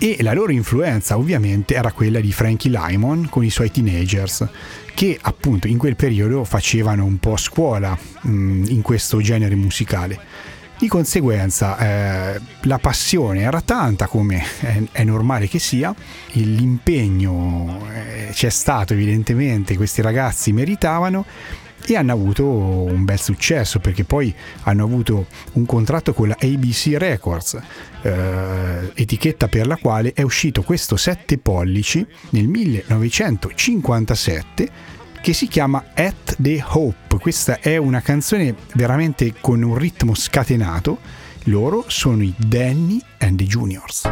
e 0.00 0.16
la 0.18 0.32
loro 0.32 0.50
influenza 0.50 1.16
ovviamente 1.16 1.76
era 1.76 1.92
quella 1.92 2.18
di 2.18 2.32
Frankie 2.32 2.72
Lymon 2.72 3.28
con 3.30 3.44
i 3.44 3.50
suoi 3.50 3.70
teenagers 3.70 4.48
che 4.94 5.16
appunto 5.22 5.68
in 5.68 5.78
quel 5.78 5.94
periodo 5.94 6.42
facevano 6.42 7.04
un 7.04 7.18
po' 7.18 7.36
scuola 7.36 7.96
mh, 8.22 8.64
in 8.66 8.82
questo 8.82 9.20
genere 9.20 9.54
musicale. 9.54 10.18
Di 10.76 10.88
conseguenza 10.88 11.78
eh, 11.78 12.40
la 12.62 12.78
passione 12.78 13.42
era 13.42 13.60
tanta 13.60 14.06
come 14.06 14.44
è, 14.60 14.82
è 14.90 15.04
normale 15.04 15.48
che 15.48 15.60
sia, 15.60 15.94
l'impegno 16.32 17.86
eh, 17.92 18.30
c'è 18.32 18.50
stato 18.50 18.92
evidentemente, 18.92 19.76
questi 19.76 20.02
ragazzi 20.02 20.52
meritavano 20.52 21.24
e 21.86 21.96
hanno 21.96 22.12
avuto 22.12 22.46
un 22.46 23.04
bel 23.04 23.20
successo 23.20 23.78
perché 23.78 24.04
poi 24.04 24.34
hanno 24.62 24.84
avuto 24.84 25.26
un 25.52 25.66
contratto 25.66 26.12
con 26.12 26.28
la 26.28 26.36
ABC 26.40 26.94
Records, 26.96 27.60
eh, 28.02 28.90
etichetta 28.94 29.48
per 29.48 29.66
la 29.66 29.76
quale 29.76 30.12
è 30.12 30.22
uscito 30.22 30.62
questo 30.62 30.96
7 30.96 31.38
pollici 31.38 32.06
nel 32.30 32.48
1957 32.48 34.92
che 35.24 35.32
si 35.32 35.48
chiama 35.48 35.82
At 35.94 36.36
the 36.38 36.62
Hope. 36.62 37.16
Questa 37.18 37.58
è 37.58 37.78
una 37.78 38.02
canzone 38.02 38.54
veramente 38.74 39.32
con 39.40 39.62
un 39.62 39.74
ritmo 39.74 40.14
scatenato. 40.14 40.98
Loro 41.44 41.86
sono 41.86 42.22
i 42.22 42.34
Danny 42.36 43.00
and 43.20 43.38
the 43.38 43.44
Juniors. 43.44 44.02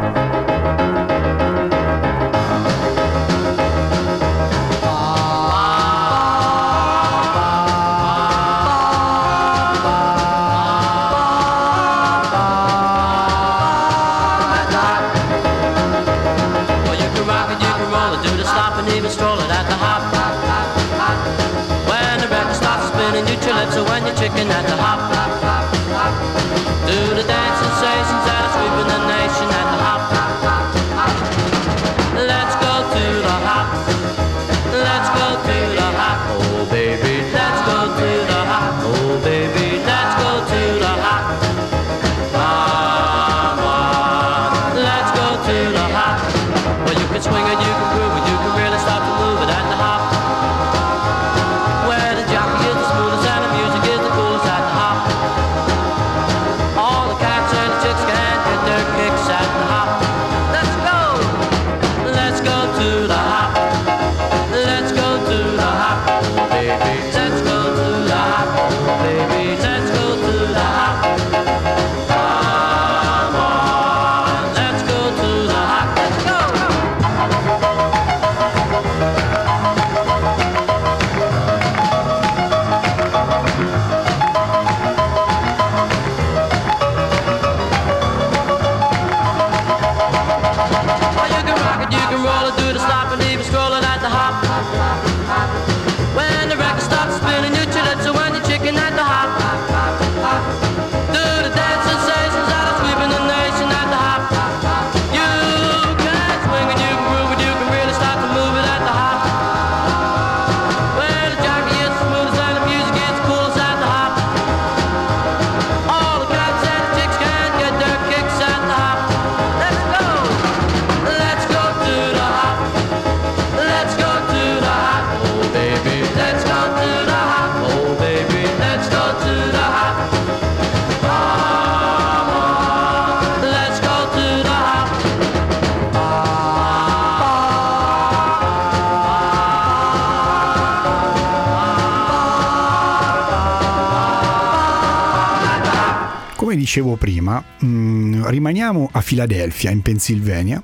Dicevo 146.63 146.95
prima, 146.95 147.43
mh, 147.59 148.29
rimaniamo 148.29 148.89
a 148.93 149.01
Filadelfia, 149.01 149.71
in 149.71 149.83
Pennsylvania, 149.83 150.63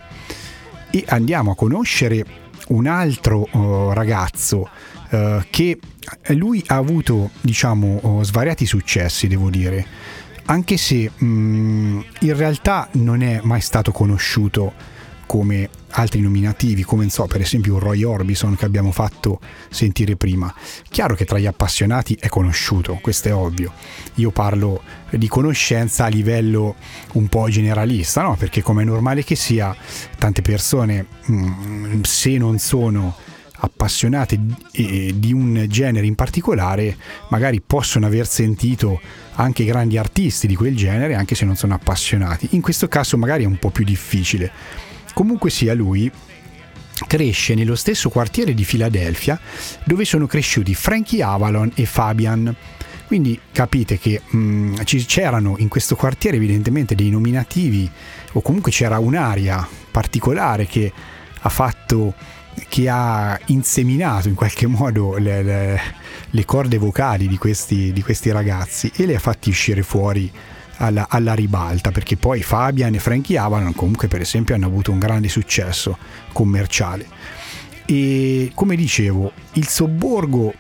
e 0.91 1.05
andiamo 1.09 1.51
a 1.51 1.55
conoscere 1.57 2.25
un 2.69 2.87
altro 2.87 3.49
oh, 3.51 3.93
ragazzo 3.93 4.69
eh, 5.11 5.45
che 5.51 5.79
lui 6.29 6.63
ha 6.69 6.77
avuto, 6.77 7.31
diciamo, 7.41 7.99
oh, 8.03 8.23
svariati 8.23 8.65
successi, 8.65 9.27
devo 9.27 9.51
dire, 9.51 9.85
anche 10.45 10.77
se 10.77 11.11
mh, 11.11 12.05
in 12.21 12.37
realtà 12.37 12.89
non 12.93 13.23
è 13.23 13.41
mai 13.43 13.61
stato 13.61 13.91
conosciuto 13.91 14.73
come 15.29 15.69
altri 15.91 16.23
nominativi, 16.23 16.85
come 16.85 17.07
so, 17.11 17.27
per 17.27 17.43
esempio 17.43 17.79
Roy 17.79 18.03
Orbison 18.03 18.57
che 18.57 18.65
abbiamo 18.65 18.93
fatto 18.93 19.41
sentire 19.69 20.17
prima. 20.17 20.53
Chiaro 20.89 21.15
che 21.15 21.27
tra 21.27 21.39
gli 21.39 21.45
appassionati 21.45 22.17
è 22.19 22.29
conosciuto, 22.29 22.99
questo 23.03 23.29
è 23.29 23.35
ovvio. 23.35 23.73
Io 24.15 24.31
parlo 24.31 24.83
di 25.11 25.29
conoscenza 25.29 26.07
a 26.07 26.09
livello 26.09 26.77
un 27.13 27.29
po' 27.29 27.47
generalista, 27.51 28.23
no? 28.23 28.37
Perché 28.37 28.63
come 28.63 28.83
è 28.83 28.85
normale 28.87 29.23
che 29.23 29.37
sia, 29.37 29.77
tante 30.19 30.41
persone, 30.41 31.07
mh, 31.27 32.01
se 32.03 32.39
non 32.39 32.59
sono 32.59 33.15
appassionate 33.61 34.39
di 34.71 35.33
un 35.33 35.67
genere 35.69 36.07
in 36.07 36.15
particolare, 36.15 36.97
magari 37.29 37.61
possono 37.61 38.07
aver 38.07 38.27
sentito 38.27 39.01
anche 39.35 39.65
grandi 39.65 39.99
artisti 39.99 40.47
di 40.47 40.55
quel 40.55 40.77
genere, 40.77 41.17
anche 41.17 41.35
se 41.35 41.45
non 41.45 41.57
sono 41.57 41.75
appassionati. 41.75 42.49
In 42.53 42.61
questo 42.61 42.89
caso 42.89 43.19
magari 43.19 43.43
è 43.43 43.47
un 43.47 43.59
po' 43.59 43.71
più 43.71 43.85
difficile. 43.85 44.87
Comunque 45.19 45.51
sia 45.51 45.75
lui 45.75 46.09
cresce 47.09 47.57
nello 47.57 47.75
stesso 47.75 48.09
quartiere 48.09 48.55
di 48.55 48.63
Filadelfia 48.63 49.37
dove 49.83 50.05
sono 50.05 50.29
cresciuti 50.29 50.75
Frankie 50.77 51.25
Avalon 51.25 51.73
e 51.75 51.87
Fabian. 51.87 52.55
Quindi 53.05 53.37
capite 53.51 53.99
che 53.99 54.23
mh, 54.25 54.85
ci- 54.85 55.05
c'erano 55.07 55.57
in 55.59 55.67
questo 55.67 55.97
quartiere 55.97 56.37
evidentemente 56.37 56.95
dei 56.95 57.11
nominativi 57.11 57.91
o 58.35 58.41
comunque 58.43 58.71
c'era 58.71 59.01
un'area 59.01 59.67
particolare 59.91 60.67
che 60.67 60.93
ha 61.41 61.49
fatto 61.49 62.15
che 62.69 62.89
ha 62.89 63.37
inseminato 63.47 64.29
in 64.29 64.37
qualche 64.37 64.69
modo 64.69 65.17
le, 65.17 65.43
le- 65.43 65.81
le 66.31 66.45
corde 66.45 66.79
vocali 66.79 67.27
di 67.27 67.39
questi, 67.39 67.93
di 67.93 68.03
questi 68.05 68.31
ragazzi 68.31 68.93
e 68.95 69.05
le 69.05 69.17
ha 69.17 69.19
fatti 69.19 69.49
uscire 69.49 69.83
fuori 69.83 70.31
alla, 70.79 71.07
alla 71.09 71.35
ribalta 71.35 71.91
perché 71.91 72.17
poi 72.17 72.43
Fabian 72.43 72.95
e 72.95 72.99
Frankie 72.99 73.39
Avalon 73.39 73.75
comunque 73.75 74.09
per 74.09 74.21
esempio 74.21 74.55
hanno 74.55 74.67
avuto 74.67 74.91
un 74.91 74.99
grande 74.99 75.29
successo 75.29 75.97
commerciale. 76.33 77.07
E 77.85 78.51
come 78.55 78.77
dicevo 78.77 79.33
il 79.55 79.67
sobborgo 79.67 80.55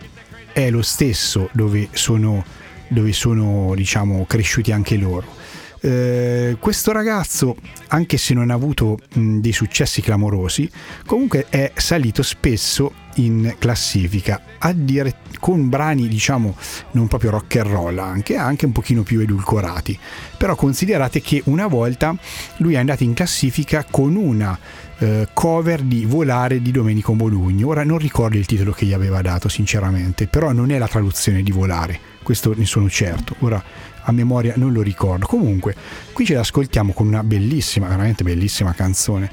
è 0.53 0.71
lo 0.71 0.83
stesso 0.83 1.49
dove 1.53 1.89
sono, 1.93 2.45
dove 2.89 3.13
sono 3.13 3.73
diciamo 3.75 4.25
cresciuti 4.27 4.73
anche 4.73 4.97
loro 4.97 5.38
eh, 5.81 6.57
questo 6.59 6.93
ragazzo, 6.93 7.57
anche 7.89 8.17
se 8.17 8.35
non 8.35 8.51
ha 8.51 8.55
avuto 8.55 8.99
mh, 9.15 9.39
dei 9.39 9.53
successi 9.53 10.01
clamorosi, 10.01 10.69
comunque 11.07 11.47
è 11.49 11.73
salito 11.75 12.23
spesso 12.23 12.93
in 13.15 13.55
classifica, 13.59 14.41
dire 14.75 15.17
con 15.41 15.69
brani 15.69 16.09
diciamo 16.09 16.57
non 16.93 17.09
proprio 17.09 17.31
rock 17.31 17.57
and 17.57 17.71
roll 17.71 17.99
anche, 17.99 18.37
anche 18.37 18.67
un 18.67 18.73
pochino 18.73 19.03
più 19.03 19.21
edulcorati. 19.21 19.99
Però 20.37 20.55
considerate 20.55 21.21
che 21.21 21.43
una 21.47 21.67
volta 21.67 22.17
lui 22.59 22.75
è 22.75 22.79
andato 22.79 23.03
in 23.05 23.15
classifica 23.15 23.85
con 23.89 24.15
una 24.17 24.59
eh, 24.99 25.29
cover 25.33 25.83
di 25.83 26.05
Volare 26.05 26.61
di 26.61 26.71
Domenico 26.71 27.15
Modugno. 27.15 27.69
Ora 27.69 27.85
non 27.85 27.99
ricordo 27.99 28.37
il 28.37 28.47
titolo 28.47 28.73
che 28.73 28.87
gli 28.87 28.93
aveva 28.93 29.21
dato 29.23 29.49
sinceramente, 29.49 30.27
però 30.27 30.53
non 30.53 30.71
è 30.71 30.79
la 30.79 30.89
traduzione 30.89 31.43
di 31.43 31.51
Volare, 31.51 31.99
questo 32.23 32.55
ne 32.57 32.67
sono 32.67 32.89
certo. 32.89 33.35
Ora 33.41 33.63
a 34.09 34.13
memoria 34.13 34.55
non 34.57 34.73
lo 34.73 34.83
ricordo. 34.83 35.27
Comunque, 35.27 35.75
qui 36.13 36.25
ce 36.25 36.35
l'ascoltiamo 36.35 36.93
con 36.93 37.07
una 37.07 37.23
bellissima, 37.23 37.87
veramente 37.89 38.25
bellissima 38.25 38.73
canzone, 38.73 39.31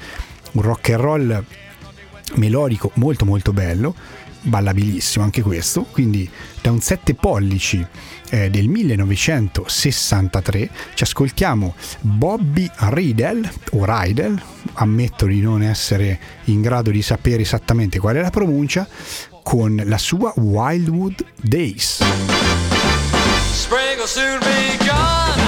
un 0.51 0.61
rock 0.61 0.89
and 0.89 0.99
roll 0.99 1.43
melodico 2.35 2.91
molto 2.95 3.23
molto 3.25 3.53
bello, 3.53 3.95
ballabilissimo 4.41 5.23
anche 5.23 5.41
questo, 5.41 5.83
quindi 5.83 6.29
da 6.61 6.71
un 6.71 6.81
7 6.81 7.15
pollici 7.15 7.87
eh, 8.29 8.49
del 8.49 8.67
1963 8.67 10.69
ci 10.93 11.03
ascoltiamo 11.03 11.73
Bobby 12.01 12.69
Riedel 12.75 13.49
o 13.71 13.85
Riedel, 13.85 14.37
ammetto 14.73 15.25
di 15.25 15.39
non 15.39 15.63
essere 15.63 16.19
in 16.45 16.61
grado 16.61 16.91
di 16.91 17.01
sapere 17.01 17.43
esattamente 17.43 17.99
qual 17.99 18.17
è 18.17 18.21
la 18.21 18.29
pronuncia, 18.29 18.85
con 19.41 19.81
la 19.85 19.97
sua 19.97 20.33
Wildwood 20.35 21.23
Days. 21.41 22.44
Spring 23.65 23.97
will 23.97 24.05
soon 24.05 24.39
be 24.41 24.77
gone. 24.85 25.44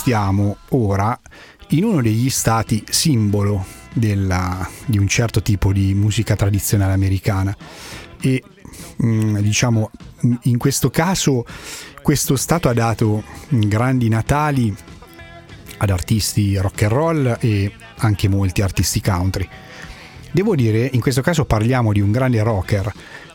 Ci 0.00 0.06
spostiamo 0.06 0.56
ora 0.70 1.20
in 1.68 1.84
uno 1.84 2.00
degli 2.00 2.30
stati 2.30 2.82
simbolo 2.88 3.66
della- 3.92 4.66
di 4.86 4.96
un 4.96 5.06
certo 5.06 5.42
tipo 5.42 5.74
di 5.74 5.92
musica 5.92 6.36
tradizionale 6.36 6.94
americana 6.94 7.54
e 8.18 8.42
mm, 9.04 9.36
diciamo 9.40 9.90
in 10.44 10.56
questo 10.56 10.88
caso 10.88 11.44
questo 12.00 12.36
stato 12.36 12.70
ha 12.70 12.72
dato 12.72 13.22
grandi 13.50 14.08
natali 14.08 14.74
ad 15.76 15.90
artisti 15.90 16.56
rock 16.56 16.82
and 16.84 16.92
roll 16.92 17.36
e 17.38 17.70
anche 17.98 18.26
molti 18.26 18.62
artisti 18.62 19.02
country. 19.02 19.46
Devo 20.32 20.54
dire, 20.54 20.88
in 20.90 21.00
questo 21.02 21.20
caso 21.20 21.44
parliamo 21.44 21.92
di 21.92 22.00
un 22.00 22.10
grande 22.10 22.42
rocker, 22.42 22.90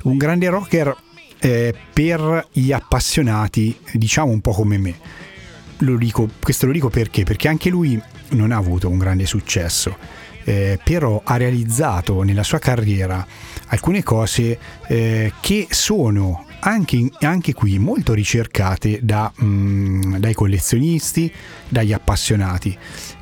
un 0.06 0.18
grande 0.18 0.50
rocker 0.50 0.96
eh, 1.38 1.76
per 1.94 2.48
gli 2.52 2.72
appassionati, 2.72 3.78
diciamo 3.94 4.32
un 4.32 4.42
po' 4.42 4.52
come 4.52 4.80
me. 4.80 4.96
Lo 5.80 5.98
dico, 5.98 6.30
questo 6.42 6.66
lo 6.66 6.72
dico 6.72 6.90
perché? 6.90 7.24
Perché 7.24 7.48
anche 7.48 7.70
lui 7.70 8.02
non 8.30 8.52
ha 8.52 8.58
avuto 8.58 8.90
un 8.90 8.98
grande 8.98 9.26
successo, 9.26 9.98
eh, 10.44 10.80
però 10.84 11.22
ha 11.24 11.38
realizzato 11.38 12.22
nella 12.24 12.44
sua 12.44 12.60
carriera 12.60 13.26
alcune 13.68 14.04
cose 14.04 14.60
eh, 14.88 15.34
che 15.42 15.68
sono 15.70 16.46
anche, 16.60 17.10
anche 17.20 17.54
qui 17.54 17.78
molto 17.78 18.14
ricercate 18.14 19.00
da, 19.02 19.32
mm, 19.44 20.16
dai 20.16 20.34
collezionisti, 20.34 21.32
dagli 21.70 21.94
appassionati, 21.94 22.76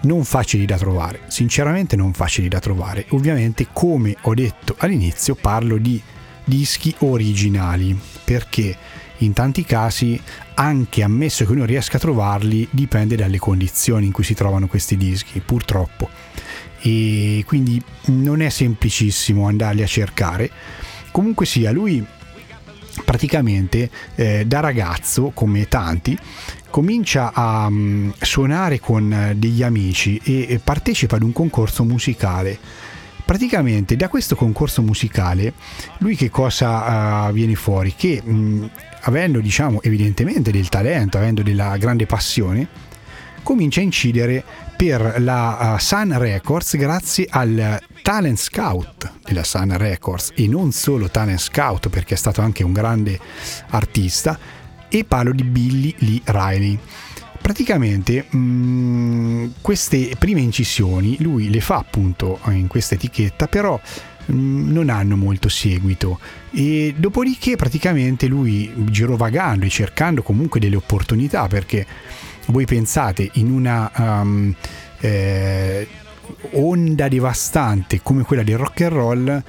non 0.04 0.24
facili 0.24 0.66
da 0.66 0.78
trovare, 0.78 1.22
sinceramente 1.28 1.96
non 1.96 2.14
facili 2.14 2.48
da 2.48 2.60
trovare. 2.60 3.06
Ovviamente, 3.10 3.68
come 3.74 4.16
ho 4.22 4.34
detto 4.34 4.76
all'inizio, 4.78 5.36
parlo 5.36 5.78
di 5.78 6.02
dischi 6.46 6.94
originali, 7.00 7.98
perché 8.24 8.78
in 9.18 9.34
tanti 9.34 9.64
casi, 9.64 10.20
anche 10.56 11.04
ammesso 11.04 11.46
che 11.46 11.52
uno 11.52 11.66
riesca 11.66 11.98
a 11.98 12.00
trovarli, 12.00 12.68
dipende 12.70 13.16
dalle 13.16 13.40
condizioni 13.40 14.06
in 14.08 14.12
cui 14.12 14.24
si 14.24 14.34
trovano 14.34 14.68
questi 14.68 14.98
dischi, 14.98 15.40
purtroppo. 15.40 16.10
E 16.82 17.44
quindi 17.46 17.82
non 18.06 18.42
è 18.42 18.50
semplicissimo 18.50 19.48
andarli 19.48 19.82
a 19.82 19.88
cercare. 19.88 20.50
Comunque 21.12 21.46
sia, 21.46 21.72
lui 21.72 22.06
praticamente 23.04 23.90
eh, 24.16 24.46
da 24.46 24.60
ragazzo, 24.60 25.32
come 25.34 25.68
tanti, 25.68 26.18
comincia 26.70 27.32
a 27.34 27.70
mm, 27.70 28.12
suonare 28.20 28.80
con 28.80 29.12
eh, 29.12 29.36
degli 29.36 29.64
amici 29.64 30.20
e, 30.24 30.48
e 30.50 30.60
partecipa 30.60 31.16
ad 31.16 31.24
un 31.24 31.32
concorso 31.32 31.84
musicale. 31.84 32.58
Praticamente 33.26 33.96
da 33.96 34.10
questo 34.10 34.36
concorso 34.36 34.82
musicale 34.82 35.54
lui 36.00 36.16
che 36.16 36.30
cosa 36.30 37.30
eh, 37.30 37.32
viene 37.32 37.56
fuori? 37.56 37.94
Che 37.96 38.22
mh, 38.22 38.70
avendo 39.04 39.40
diciamo 39.40 39.82
evidentemente 39.82 40.52
del 40.52 40.70
talento, 40.70 41.18
avendo 41.18 41.42
della 41.42 41.78
grande 41.78 42.06
passione, 42.06 42.68
comincia 43.44 43.82
a 43.82 43.84
incidere 43.84 44.44
per 44.76 45.16
la 45.20 45.74
uh, 45.74 45.80
Sun 45.80 46.18
Records 46.18 46.78
grazie 46.78 47.28
al 47.30 47.82
talent 48.02 48.38
scout 48.38 49.12
della 49.24 49.44
Sun 49.44 49.78
Records 49.78 50.32
e 50.36 50.48
non 50.48 50.72
solo 50.72 51.10
talent 51.10 51.40
scout 51.40 51.90
perché 51.90 52.16
è 52.16 52.18
stato 52.18 52.42
anche 52.42 52.64
un 52.64 52.74
grande 52.74 53.20
artista 53.70 54.38
e 54.90 55.04
parlo 55.06 55.34
di 55.34 55.44
Billy 55.44 55.96
Lee 56.00 56.22
Riley. 56.26 56.78
Praticamente 57.42 58.26
mh, 58.30 59.56
queste 59.60 60.16
prime 60.18 60.40
incisioni 60.40 61.18
lui 61.20 61.50
le 61.50 61.60
fa 61.60 61.76
appunto 61.76 62.40
in 62.48 62.68
questa 62.68 62.96
etichetta, 62.96 63.48
però 63.48 63.80
non 64.28 64.90
hanno 64.90 65.16
molto 65.16 65.50
seguito 65.50 66.20
e 66.52 66.94
dopodiché 66.98 67.56
praticamente 67.56 68.28
lui 68.28 68.72
girovagando 68.86 69.66
e 69.66 69.70
cercando 69.70 70.22
comunque 70.22 70.60
delle 70.60 70.76
opportunità 70.76 71.48
perché 71.48 71.86
voi 72.48 72.66
pensate 72.66 73.30
in 73.34 73.52
una 73.52 73.92
um, 73.96 74.54
eh, 75.00 75.88
onda 76.52 77.08
devastante 77.08 78.02
come 78.02 78.24
quella 78.24 78.44
del 78.44 78.58
rock 78.58 78.82
and 78.82 78.92
roll 78.92 79.44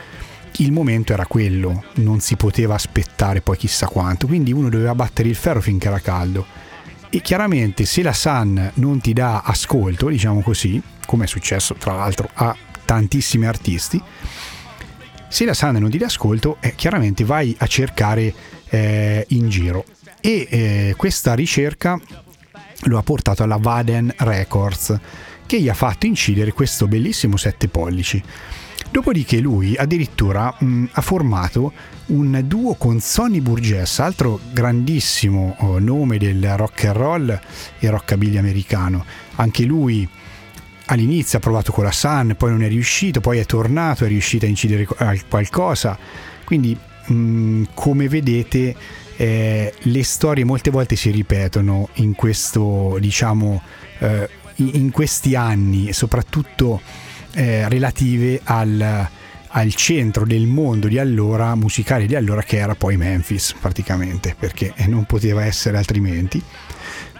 il 0.59 0.71
momento 0.71 1.13
era 1.13 1.27
quello, 1.27 1.85
non 1.95 2.21
si 2.21 2.37
poteva 2.37 2.75
aspettare 2.75 3.41
poi 3.41 3.57
chissà 3.57 3.87
quanto, 3.87 4.29
quindi 4.29 4.53
uno 4.53 4.69
doveva 4.69 4.95
battere 4.95 5.29
il 5.29 5.35
ferro 5.35 5.61
finché 5.61 5.89
era 5.89 5.99
caldo. 5.99 6.47
E 7.11 7.21
chiaramente 7.23 7.85
se 7.85 8.03
la 8.03 8.13
Sun 8.13 8.71
non 8.75 9.01
ti 9.01 9.13
dà 9.13 9.41
ascolto, 9.41 10.09
diciamo 10.09 10.43
così, 10.43 10.81
come 11.07 11.25
è 11.25 11.27
successo 11.27 11.75
tra 11.75 11.95
l'altro 11.95 12.29
a 12.35 12.57
tantissimi 12.85 13.47
artisti, 13.47 14.01
se 15.35 15.44
la 15.44 15.53
Sun 15.53 15.79
non 15.79 15.90
ti 15.90 15.99
dà 15.99 16.07
ascolto, 16.07 16.59
eh, 16.61 16.77
chiaramente 16.77 17.25
vai 17.25 17.57
a 17.59 17.66
cercare 17.66 18.33
eh, 18.68 19.25
in 19.31 19.49
giro. 19.49 19.85
E 20.20 20.47
eh, 20.49 20.94
questa 20.97 21.35
ricerca 21.35 22.01
lo 22.83 22.99
ha 22.99 23.03
portato 23.03 23.42
alla 23.42 23.57
Vaden 23.57 24.14
Records, 24.18 24.97
che 25.44 25.61
gli 25.61 25.68
ha 25.68 25.75
fatto 25.75 26.07
incidere 26.07 26.53
questo 26.53 26.87
bellissimo 26.87 27.37
7 27.37 27.66
pollici. 27.66 28.23
Dopodiché 28.92 29.40
lui 29.40 29.75
addirittura 29.75 30.55
mh, 30.57 30.90
ha 30.92 31.01
formato 31.01 31.73
un 32.07 32.40
duo 32.47 32.75
con 32.75 33.01
Sonny 33.01 33.40
Burgess, 33.40 33.99
altro 33.99 34.38
grandissimo 34.53 35.57
oh, 35.59 35.81
nome 35.81 36.16
del 36.16 36.57
rock 36.57 36.85
and 36.85 36.97
roll 36.97 37.40
e 37.81 37.90
rockabilly 37.90 38.37
americano. 38.37 39.05
Anche 39.35 39.64
lui 39.64 40.09
all'inizio 40.87 41.38
ha 41.38 41.40
provato 41.40 41.73
con 41.73 41.85
la 41.85 41.92
Sun, 41.92 42.35
poi 42.37 42.51
non 42.51 42.62
è 42.62 42.68
riuscito, 42.68 43.20
poi 43.20 43.38
è 43.38 43.47
tornato, 43.47 44.05
è 44.05 44.09
riuscito 44.09 44.44
a 44.44 44.49
incidere 44.49 44.87
qualcosa. 45.29 45.99
Quindi, 46.44 46.77
mh, 47.07 47.62
come 47.75 48.09
vedete, 48.09 48.75
eh, 49.16 49.73
le 49.77 50.05
storie 50.05 50.44
molte 50.44 50.70
volte 50.70 50.97
si 50.97 51.11
ripetono 51.11 51.88
in 51.94 52.14
questo, 52.14 52.97
diciamo, 53.01 53.62
eh, 53.99 54.29
in 54.57 54.90
questi 54.90 55.35
anni, 55.35 55.92
soprattutto 55.92 56.81
eh, 57.33 57.68
relative 57.68 58.40
al, 58.44 59.09
al, 59.49 59.75
centro 59.75 60.25
del 60.25 60.47
mondo 60.47 60.88
di 60.88 60.99
allora, 60.99 61.55
musicale 61.55 62.07
di 62.07 62.14
allora, 62.14 62.42
che 62.42 62.59
era 62.59 62.75
poi 62.75 62.97
Memphis 62.97 63.55
praticamente, 63.59 64.37
perché 64.38 64.73
non 64.87 65.05
poteva 65.05 65.44
essere 65.44 65.77
altrimenti. 65.77 66.42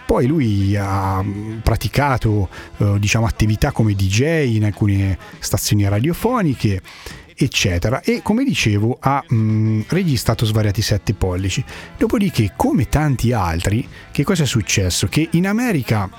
Poi 0.05 0.27
lui 0.27 0.75
ha 0.75 1.23
praticato 1.61 2.49
eh, 2.77 2.95
diciamo, 2.99 3.25
attività 3.25 3.71
come 3.71 3.93
DJ 3.93 4.55
in 4.55 4.65
alcune 4.65 5.17
stazioni 5.39 5.87
radiofoniche 5.87 6.81
eccetera. 7.37 8.01
E 8.01 8.21
come 8.21 8.43
dicevo 8.43 8.97
ha 8.99 9.23
mh, 9.27 9.85
registrato 9.89 10.45
svariati 10.45 10.81
7 10.81 11.13
pollici. 11.13 11.63
Dopodiché 11.97 12.53
come 12.55 12.87
tanti 12.87 13.33
altri 13.33 13.87
che 14.11 14.23
cosa 14.23 14.43
è 14.43 14.47
successo? 14.47 15.07
Che 15.07 15.29
in 15.31 15.47
America 15.47 16.09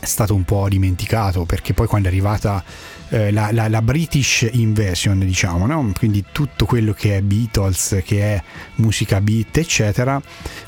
è 0.00 0.06
stato 0.06 0.34
un 0.34 0.44
po' 0.44 0.68
dimenticato 0.68 1.44
perché 1.44 1.72
poi 1.72 1.86
quando 1.86 2.08
è 2.08 2.10
arrivata 2.10 2.62
eh, 3.08 3.30
la, 3.30 3.50
la, 3.52 3.68
la, 3.68 3.80
British 3.80 4.46
Invasion, 4.52 5.18
diciamo, 5.20 5.66
no? 5.66 5.92
quindi 5.96 6.24
tutto 6.32 6.66
quello 6.66 6.92
che 6.92 7.16
è 7.16 7.22
Beatles, 7.22 8.00
che 8.04 8.34
è 8.34 8.42
musica 8.76 9.20
beat, 9.20 9.56
eccetera, 9.58 10.20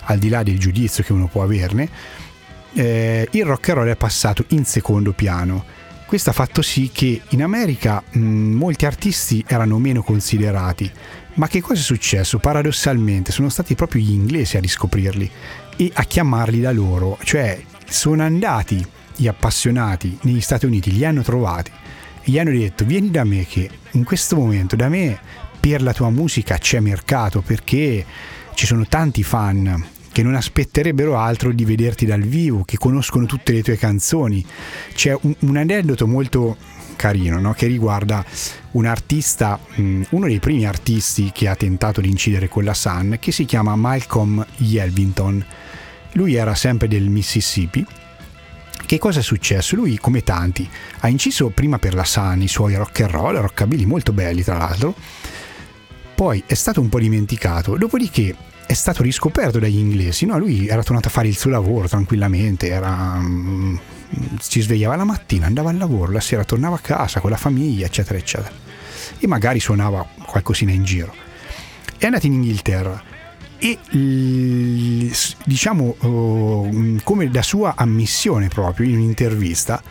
al 0.04 0.18
di 0.18 0.28
là 0.28 0.42
del 0.42 0.58
giudizio 0.58 1.02
che 1.02 1.12
uno 1.12 1.26
può 1.26 1.42
averne, 1.42 1.88
eh, 2.76 3.28
il 3.30 3.44
rock 3.44 3.70
and 3.70 3.78
roll 3.78 3.88
è 3.88 3.96
passato 3.96 4.44
in 4.48 4.64
secondo 4.64 5.12
piano. 5.12 5.64
Questo 6.06 6.30
ha 6.30 6.32
fatto 6.32 6.62
sì 6.62 6.90
che 6.92 7.20
in 7.30 7.42
America 7.42 8.02
mh, 8.08 8.20
molti 8.20 8.86
artisti 8.86 9.44
erano 9.46 9.78
meno 9.78 10.02
considerati, 10.02 10.90
ma 11.34 11.48
che 11.48 11.60
cosa 11.60 11.80
è 11.80 11.82
successo? 11.82 12.38
Paradossalmente 12.38 13.32
sono 13.32 13.48
stati 13.48 13.74
proprio 13.74 14.02
gli 14.02 14.12
inglesi 14.12 14.56
a 14.56 14.60
riscoprirli 14.60 15.30
e 15.76 15.90
a 15.94 16.04
chiamarli 16.04 16.60
da 16.60 16.70
loro, 16.70 17.18
cioè 17.24 17.60
sono 17.88 18.22
andati 18.22 18.84
gli 19.16 19.26
appassionati 19.26 20.18
negli 20.22 20.40
Stati 20.40 20.66
Uniti, 20.66 20.92
li 20.92 21.04
hanno 21.04 21.22
trovati 21.22 21.72
gli 22.28 22.40
hanno 22.40 22.50
detto 22.50 22.84
vieni 22.84 23.12
da 23.12 23.22
me 23.22 23.46
che 23.46 23.70
in 23.92 24.02
questo 24.02 24.34
momento 24.34 24.74
da 24.74 24.88
me 24.88 25.16
per 25.60 25.80
la 25.80 25.92
tua 25.92 26.10
musica 26.10 26.58
c'è 26.58 26.80
mercato 26.80 27.40
perché 27.40 28.04
ci 28.54 28.66
sono 28.66 28.84
tanti 28.88 29.22
fan 29.22 29.84
che 30.16 30.22
non 30.22 30.34
aspetterebbero 30.34 31.18
altro 31.18 31.52
di 31.52 31.66
vederti 31.66 32.06
dal 32.06 32.22
vivo, 32.22 32.64
che 32.64 32.78
conoscono 32.78 33.26
tutte 33.26 33.52
le 33.52 33.62
tue 33.62 33.76
canzoni. 33.76 34.42
C'è 34.94 35.14
un, 35.20 35.34
un 35.40 35.58
aneddoto 35.58 36.06
molto 36.06 36.56
carino 36.96 37.38
no? 37.38 37.52
che 37.52 37.66
riguarda 37.66 38.24
un 38.70 38.86
artista, 38.86 39.60
uno 39.74 40.26
dei 40.26 40.38
primi 40.38 40.64
artisti 40.64 41.32
che 41.34 41.48
ha 41.48 41.54
tentato 41.54 42.00
di 42.00 42.08
incidere 42.08 42.48
con 42.48 42.64
la 42.64 42.72
Sun, 42.72 43.18
che 43.20 43.30
si 43.30 43.44
chiama 43.44 43.76
Malcolm 43.76 44.42
Yelvington. 44.56 45.44
Lui 46.12 46.34
era 46.34 46.54
sempre 46.54 46.88
del 46.88 47.10
Mississippi 47.10 47.86
che 48.86 48.98
cosa 48.98 49.18
è 49.18 49.22
successo? 49.22 49.76
Lui, 49.76 49.98
come 49.98 50.22
tanti, 50.22 50.66
ha 51.00 51.08
inciso 51.08 51.50
prima 51.50 51.78
per 51.78 51.92
la 51.92 52.04
Sun 52.04 52.40
i 52.40 52.48
suoi 52.48 52.74
rock 52.76 53.00
and 53.00 53.10
roll, 53.10 53.36
rockabilly 53.36 53.84
molto 53.84 54.14
belli 54.14 54.42
tra 54.42 54.56
l'altro, 54.56 54.94
poi 56.14 56.42
è 56.46 56.54
stato 56.54 56.80
un 56.80 56.88
po' 56.88 57.00
dimenticato, 57.00 57.76
dopodiché 57.76 58.34
è 58.66 58.72
stato 58.72 59.02
riscoperto 59.02 59.58
dagli 59.58 59.78
inglesi, 59.78 60.26
no? 60.26 60.38
lui 60.38 60.66
era 60.66 60.82
tornato 60.82 61.08
a 61.08 61.10
fare 61.10 61.28
il 61.28 61.36
suo 61.36 61.50
lavoro 61.50 61.88
tranquillamente, 61.88 62.68
era, 62.68 63.14
um, 63.16 63.78
si 64.40 64.60
svegliava 64.60 64.96
la 64.96 65.04
mattina, 65.04 65.46
andava 65.46 65.70
al 65.70 65.76
lavoro, 65.76 66.10
la 66.10 66.20
sera 66.20 66.44
tornava 66.44 66.76
a 66.76 66.80
casa 66.80 67.20
con 67.20 67.30
la 67.30 67.36
famiglia, 67.36 67.86
eccetera, 67.86 68.18
eccetera, 68.18 68.52
e 69.18 69.26
magari 69.26 69.60
suonava 69.60 70.06
qualcosina 70.26 70.72
in 70.72 70.82
giro. 70.82 71.14
È 71.96 72.04
andato 72.06 72.26
in 72.26 72.34
Inghilterra, 72.34 73.14
e 73.58 73.78
diciamo 75.44 75.96
oh, 75.98 76.70
come 77.02 77.30
da 77.30 77.42
sua 77.42 77.74
ammissione 77.74 78.48
proprio 78.48 78.86
in 78.86 78.96
un'intervista 78.96 79.82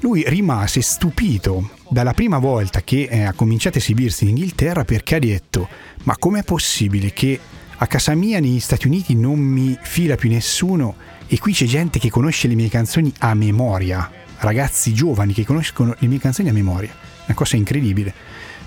lui 0.00 0.24
rimase 0.26 0.82
stupito 0.82 1.70
dalla 1.88 2.12
prima 2.12 2.36
volta 2.38 2.82
che 2.82 3.08
eh, 3.10 3.22
ha 3.22 3.32
cominciato 3.32 3.78
a 3.78 3.80
esibirsi 3.80 4.24
in 4.24 4.30
Inghilterra 4.30 4.84
perché 4.84 5.14
ha 5.14 5.18
detto 5.18 5.68
ma 6.02 6.16
com'è 6.18 6.44
possibile 6.44 7.12
che 7.14 7.40
a 7.80 7.86
casa 7.86 8.14
mia 8.14 8.40
negli 8.40 8.58
Stati 8.58 8.88
Uniti 8.88 9.14
non 9.14 9.38
mi 9.38 9.78
fila 9.80 10.16
più 10.16 10.28
nessuno 10.28 10.96
e 11.28 11.38
qui 11.38 11.52
c'è 11.52 11.64
gente 11.64 12.00
che 12.00 12.10
conosce 12.10 12.48
le 12.48 12.54
mie 12.54 12.68
canzoni 12.68 13.12
a 13.18 13.34
memoria. 13.34 14.10
Ragazzi 14.38 14.92
giovani 14.92 15.32
che 15.32 15.44
conoscono 15.44 15.94
le 15.96 16.06
mie 16.08 16.18
canzoni 16.18 16.48
a 16.48 16.52
memoria. 16.52 16.92
Una 17.26 17.36
cosa 17.36 17.56
incredibile. 17.56 18.12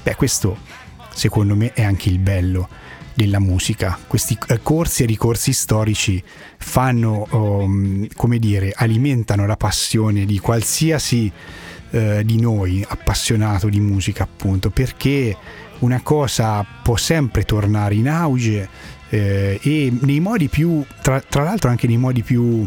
Beh 0.01 0.15
questo 0.15 0.57
secondo 1.13 1.55
me 1.55 1.73
è 1.73 1.83
anche 1.83 2.07
il 2.07 2.19
bello 2.19 2.69
della 3.13 3.39
musica. 3.39 3.99
Questi 4.07 4.37
eh, 4.47 4.61
corsi 4.61 5.03
e 5.03 5.07
ricorsi 5.07 5.51
storici 5.51 6.23
fanno, 6.57 7.27
um, 7.31 8.07
come 8.15 8.39
dire, 8.39 8.71
alimentano 8.73 9.45
la 9.45 9.57
passione 9.57 10.25
di 10.25 10.39
qualsiasi 10.39 11.29
uh, 11.89 12.21
di 12.23 12.39
noi 12.39 12.85
appassionato 12.87 13.67
di 13.67 13.81
musica, 13.81 14.23
appunto, 14.23 14.69
perché 14.69 15.35
una 15.79 16.01
cosa 16.01 16.65
può 16.83 16.95
sempre 16.95 17.43
tornare 17.43 17.95
in 17.95 18.07
auge 18.07 18.69
eh, 19.11 19.59
e 19.61 19.93
nei 20.01 20.19
modi 20.19 20.47
più, 20.47 20.83
tra, 21.01 21.21
tra 21.21 21.43
l'altro 21.43 21.69
anche 21.69 21.85
nei 21.85 21.97
modi 21.97 22.23
più 22.23 22.65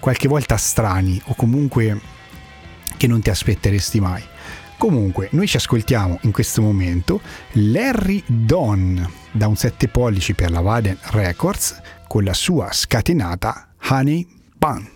qualche 0.00 0.28
volta 0.28 0.56
strani 0.56 1.20
o 1.26 1.34
comunque 1.34 1.98
che 2.96 3.06
non 3.06 3.20
ti 3.22 3.30
aspetteresti 3.30 4.00
mai. 4.00 4.22
Comunque, 4.76 5.28
noi 5.32 5.46
ci 5.46 5.56
ascoltiamo 5.56 6.18
in 6.22 6.32
questo 6.32 6.60
momento 6.60 7.20
Larry 7.52 8.22
Don 8.26 9.10
da 9.30 9.46
un 9.46 9.56
7 9.56 9.88
pollici 9.88 10.34
per 10.34 10.50
la 10.50 10.60
Vaden 10.60 10.98
Records 11.12 11.80
con 12.06 12.24
la 12.24 12.34
sua 12.34 12.70
scatenata 12.72 13.68
Honey 13.88 14.26
Bun. 14.58 14.95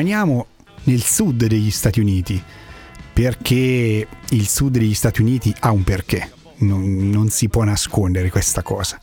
Rimaniamo 0.00 0.46
nel 0.84 1.02
sud 1.02 1.44
degli 1.44 1.70
Stati 1.70 2.00
Uniti, 2.00 2.42
perché 3.12 4.08
il 4.30 4.48
sud 4.48 4.72
degli 4.72 4.94
Stati 4.94 5.20
Uniti 5.20 5.54
ha 5.60 5.70
un 5.72 5.84
perché, 5.84 6.32
non, 6.58 7.10
non 7.10 7.28
si 7.28 7.50
può 7.50 7.64
nascondere 7.64 8.30
questa 8.30 8.62
cosa, 8.62 8.98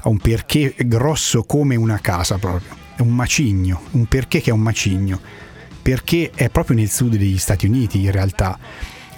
ha 0.00 0.08
un 0.10 0.18
perché 0.18 0.74
grosso 0.76 1.44
come 1.44 1.74
una 1.74 1.98
casa 2.00 2.36
proprio, 2.36 2.76
è 2.96 3.00
un 3.00 3.14
macigno, 3.14 3.80
un 3.92 4.04
perché 4.04 4.42
che 4.42 4.50
è 4.50 4.52
un 4.52 4.60
macigno, 4.60 5.18
perché 5.80 6.30
è 6.34 6.50
proprio 6.50 6.76
nel 6.76 6.90
sud 6.90 7.16
degli 7.16 7.38
Stati 7.38 7.64
Uniti 7.64 8.02
in 8.02 8.10
realtà 8.10 8.58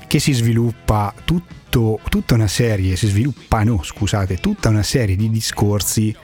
che 0.06 0.20
si 0.20 0.32
sviluppa 0.32 1.12
tutto, 1.24 1.98
tutta 2.08 2.34
una 2.34 2.46
serie, 2.46 2.94
si 2.94 3.08
sviluppano, 3.08 3.82
scusate, 3.82 4.36
tutta 4.36 4.68
una 4.68 4.84
serie 4.84 5.16
di 5.16 5.28
discorsi 5.30 6.14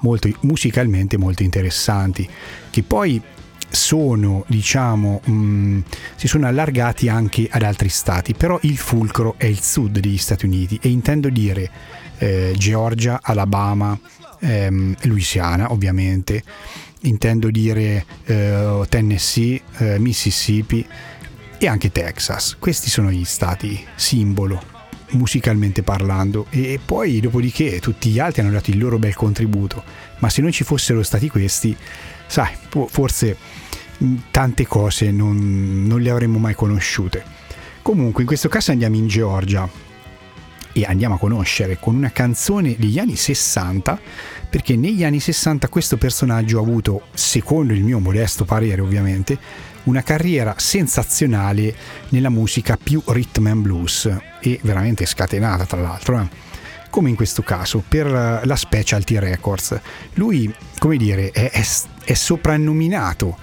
molto, 0.00 0.28
musicalmente 0.40 1.16
molto 1.16 1.44
interessanti, 1.44 2.28
che 2.70 2.82
poi 2.82 3.22
sono, 3.68 4.44
diciamo, 4.46 5.20
mh, 5.24 5.80
si 6.16 6.28
sono 6.28 6.46
allargati 6.46 7.08
anche 7.08 7.48
ad 7.50 7.62
altri 7.62 7.88
stati, 7.88 8.34
però 8.34 8.58
il 8.62 8.76
fulcro 8.76 9.34
è 9.36 9.46
il 9.46 9.60
sud 9.60 9.98
degli 9.98 10.18
Stati 10.18 10.46
Uniti 10.46 10.78
e 10.80 10.88
intendo 10.88 11.28
dire 11.28 11.70
eh, 12.18 12.54
Georgia, 12.56 13.20
Alabama, 13.22 13.98
ehm, 14.40 14.94
Louisiana 15.02 15.72
ovviamente, 15.72 16.42
intendo 17.02 17.50
dire 17.50 18.04
eh, 18.24 18.84
Tennessee, 18.88 19.60
eh, 19.78 19.98
Mississippi 19.98 20.86
e 21.58 21.66
anche 21.66 21.92
Texas. 21.92 22.56
Questi 22.58 22.90
sono 22.90 23.10
gli 23.10 23.24
stati 23.24 23.84
simbolo 23.94 24.74
musicalmente 25.10 25.82
parlando. 25.82 26.46
E 26.50 26.80
poi 26.84 27.20
dopodiché 27.20 27.80
tutti 27.80 28.10
gli 28.10 28.18
altri 28.18 28.42
hanno 28.42 28.50
dato 28.50 28.70
il 28.70 28.78
loro 28.78 28.98
bel 28.98 29.14
contributo, 29.14 29.82
ma 30.18 30.28
se 30.28 30.42
non 30.42 30.50
ci 30.50 30.64
fossero 30.64 31.02
stati 31.02 31.28
questi, 31.28 31.76
sai, 32.26 32.54
forse 32.88 33.36
tante 34.30 34.66
cose 34.66 35.10
non, 35.10 35.86
non 35.86 36.00
le 36.00 36.10
avremmo 36.10 36.38
mai 36.38 36.54
conosciute. 36.54 37.24
Comunque 37.82 38.22
in 38.22 38.26
questo 38.26 38.48
caso 38.48 38.72
andiamo 38.72 38.96
in 38.96 39.06
Georgia 39.06 39.68
e 40.72 40.84
andiamo 40.84 41.14
a 41.14 41.18
conoscere 41.18 41.78
con 41.78 41.94
una 41.94 42.10
canzone 42.10 42.76
degli 42.78 42.98
anni 42.98 43.16
60 43.16 43.98
perché 44.50 44.76
negli 44.76 45.04
anni 45.04 45.20
60 45.20 45.68
questo 45.68 45.96
personaggio 45.96 46.58
ha 46.58 46.62
avuto, 46.62 47.06
secondo 47.14 47.72
il 47.72 47.82
mio 47.82 47.98
modesto 47.98 48.44
parere 48.44 48.80
ovviamente, 48.80 49.38
una 49.84 50.02
carriera 50.02 50.54
sensazionale 50.58 51.74
nella 52.10 52.28
musica 52.28 52.76
più 52.76 53.02
rhythm 53.06 53.46
and 53.46 53.62
blues 53.62 54.16
e 54.40 54.58
veramente 54.62 55.06
scatenata 55.06 55.64
tra 55.64 55.80
l'altro. 55.80 56.20
Eh? 56.20 56.28
Come 56.90 57.08
in 57.08 57.16
questo 57.16 57.42
caso 57.42 57.82
per 57.86 58.06
la 58.06 58.56
Specialty 58.56 59.18
Records. 59.18 59.78
Lui, 60.14 60.52
come 60.86 60.98
dire, 60.98 61.32
è, 61.32 61.50
è, 61.50 61.66
è 62.04 62.14
soprannominato 62.14 63.36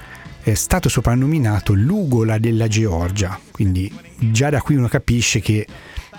è 0.44 0.54
stato 0.56 0.90
soprannominato 0.90 1.74
l'ugola 1.74 2.38
della 2.38 2.68
Georgia, 2.68 3.40
quindi 3.52 3.94
già 4.18 4.50
da 4.50 4.62
qui 4.62 4.76
uno 4.76 4.90
capisce 4.90 5.40
che 5.40 5.66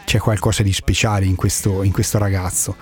c'è 0.04 0.18
qualcosa 0.18 0.62
di 0.62 0.72
speciale 0.72 1.26
in 1.26 1.34
questo, 1.34 1.82
in 1.82 1.92
questo 1.92 2.16
ragazzo. 2.16 2.76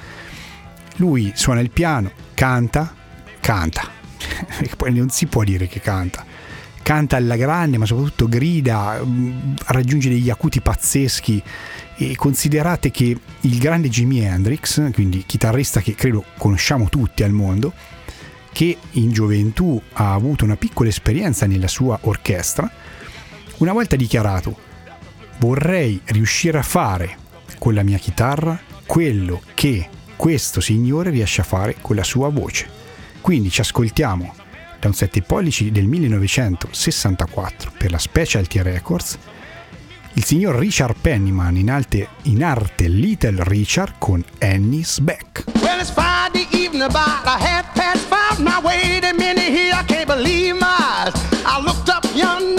Lui 0.97 1.33
suona 1.35 1.59
il 1.59 1.71
piano, 1.71 2.13
canta, 2.35 2.95
canta, 3.41 3.89
poi 4.77 4.93
non 4.95 5.09
si 5.09 5.27
può 5.27 5.43
dire 5.43 5.67
che 5.67 5.81
canta, 5.81 6.25
canta 6.83 7.17
alla 7.17 7.37
grande, 7.37 7.77
ma 7.77 7.87
soprattutto 7.87 8.29
grida, 8.29 9.01
mm, 9.05 9.55
raggiunge 9.67 10.09
degli 10.09 10.31
acuti 10.31 10.61
pazzeschi. 10.61 11.43
E 11.97 12.17
considerate 12.17 12.91
che 12.91 13.17
il 13.41 13.59
grande 13.59 13.89
Jimi 13.89 14.21
Hendrix, 14.21 14.93
quindi 14.93 15.25
chitarrista 15.27 15.81
che 15.81 15.95
credo 15.95 16.25
conosciamo 16.39 16.89
tutti 16.89 17.23
al 17.23 17.33
mondo, 17.33 17.73
che 18.53 18.77
in 18.93 19.11
gioventù 19.13 19.81
ha 19.95 20.13
avuto 20.13 20.45
una 20.45 20.57
piccola 20.57 20.89
esperienza 20.89 21.47
nella 21.47 21.69
sua 21.69 21.99
orchestra, 22.03 22.71
una 23.59 23.73
volta 23.73 23.97
dichiarato 23.97 24.71
vorrei 25.39 26.01
riuscire 26.07 26.59
a 26.59 26.63
fare 26.63 27.17
con 27.59 27.75
la 27.75 27.83
mia 27.83 27.99
chitarra 27.99 28.61
quello 28.87 29.41
che 29.55 29.89
questo 30.17 30.61
signore 30.61 31.11
riesce 31.11 31.41
a 31.41 31.45
fare 31.45 31.77
con 31.81 31.97
la 31.97 32.05
sua 32.05 32.29
voce. 32.29 32.69
Quindi 33.21 33.51
ci 33.51 33.61
ascoltiamo 33.61 34.35
da 34.79 34.89
un 34.89 34.95
7 34.95 35.23
pollici 35.23 35.71
del 35.71 35.87
1964 35.87 37.73
per 37.79 37.91
la 37.91 37.99
Specialty 37.99 38.63
Records 38.63 39.19
il 40.15 40.25
signor 40.25 40.57
Richard 40.57 40.97
Pennyman 41.01 41.57
in, 41.57 41.71
alte, 41.71 42.09
in 42.23 42.45
arte 42.45 42.89
Little 42.89 43.43
Richard 43.45 43.95
con 43.99 44.23
Annie's 44.41 44.99
Back. 45.01 45.45
Well, 45.63 45.81
about 46.83 47.27
a 47.27 47.39
half 47.39 47.75
past 47.75 48.07
five. 48.07 48.41
Now 48.41 48.61
wait 48.61 49.05
a 49.05 49.15
minute 49.15 49.51
here, 49.59 49.73
I 49.75 49.85
can't 49.85 50.09
believe 50.09 50.57
my 50.59 50.67
eyes. 50.67 51.13
I 51.47 51.61
looked 51.61 51.89
up 51.89 52.05
yonder 52.15 52.52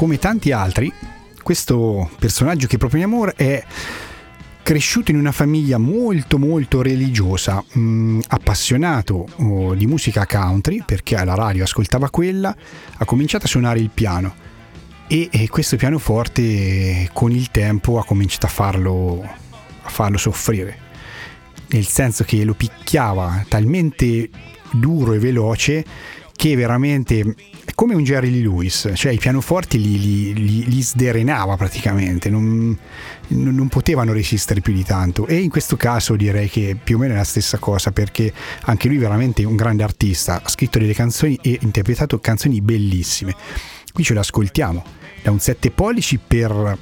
Come 0.00 0.18
tanti 0.18 0.50
altri, 0.50 0.90
questo 1.42 2.08
personaggio 2.18 2.66
che 2.66 2.78
proponiamo 2.78 3.18
ora 3.18 3.34
è 3.36 3.62
cresciuto 4.62 5.10
in 5.10 5.18
una 5.18 5.30
famiglia 5.30 5.76
molto 5.76 6.38
molto 6.38 6.80
religiosa, 6.80 7.62
mh, 7.70 8.20
appassionato 8.28 9.28
oh, 9.36 9.74
di 9.74 9.86
musica 9.86 10.24
country 10.24 10.82
perché 10.86 11.16
alla 11.16 11.34
radio 11.34 11.64
ascoltava 11.64 12.08
quella, 12.08 12.56
ha 12.96 13.04
cominciato 13.04 13.44
a 13.44 13.48
suonare 13.48 13.80
il 13.80 13.90
piano. 13.92 14.34
E, 15.06 15.28
e 15.30 15.48
questo 15.50 15.76
pianoforte 15.76 17.10
con 17.12 17.30
il 17.30 17.50
tempo 17.50 17.98
ha 17.98 18.04
cominciato 18.06 18.46
a 18.46 18.48
farlo, 18.48 19.22
a 19.22 19.88
farlo 19.90 20.16
soffrire, 20.16 20.78
nel 21.72 21.84
senso 21.86 22.24
che 22.24 22.42
lo 22.42 22.54
picchiava 22.54 23.44
talmente 23.48 24.30
duro 24.70 25.12
e 25.12 25.18
veloce 25.18 25.84
che 26.34 26.56
veramente 26.56 27.34
come 27.74 27.94
un 27.94 28.04
Jerry 28.04 28.30
Lewis, 28.30 28.90
cioè 28.94 29.12
i 29.12 29.18
pianoforti 29.18 29.80
li, 29.80 29.98
li- 29.98 30.34
li- 30.34 30.64
li 30.68 30.82
sderenava 30.82 31.56
praticamente, 31.56 32.28
non, 32.28 32.76
non- 33.28 33.68
potevano 33.68 34.12
resistere 34.12 34.60
più 34.60 34.72
di 34.72 34.84
tanto 34.84 35.26
e 35.26 35.36
in 35.36 35.48
questo 35.48 35.76
caso 35.76 36.16
direi 36.16 36.48
che 36.48 36.76
più 36.82 36.96
o 36.96 36.98
meno 36.98 37.14
è 37.14 37.16
la 37.16 37.24
stessa 37.24 37.58
cosa 37.58 37.92
perché 37.92 38.32
anche 38.62 38.88
lui 38.88 38.96
è 38.96 39.00
veramente 39.00 39.44
un 39.44 39.56
grande 39.56 39.82
artista, 39.82 40.42
ha 40.42 40.48
scritto 40.48 40.78
delle 40.78 40.94
canzoni 40.94 41.38
e 41.42 41.58
interpretato 41.62 42.18
canzoni 42.18 42.60
bellissime. 42.60 43.34
Qui 43.92 44.04
ce 44.04 44.14
le 44.14 44.20
ascoltiamo 44.20 44.84
da 45.22 45.30
un 45.30 45.38
7 45.40 45.70
pollici 45.70 46.18
per 46.18 46.78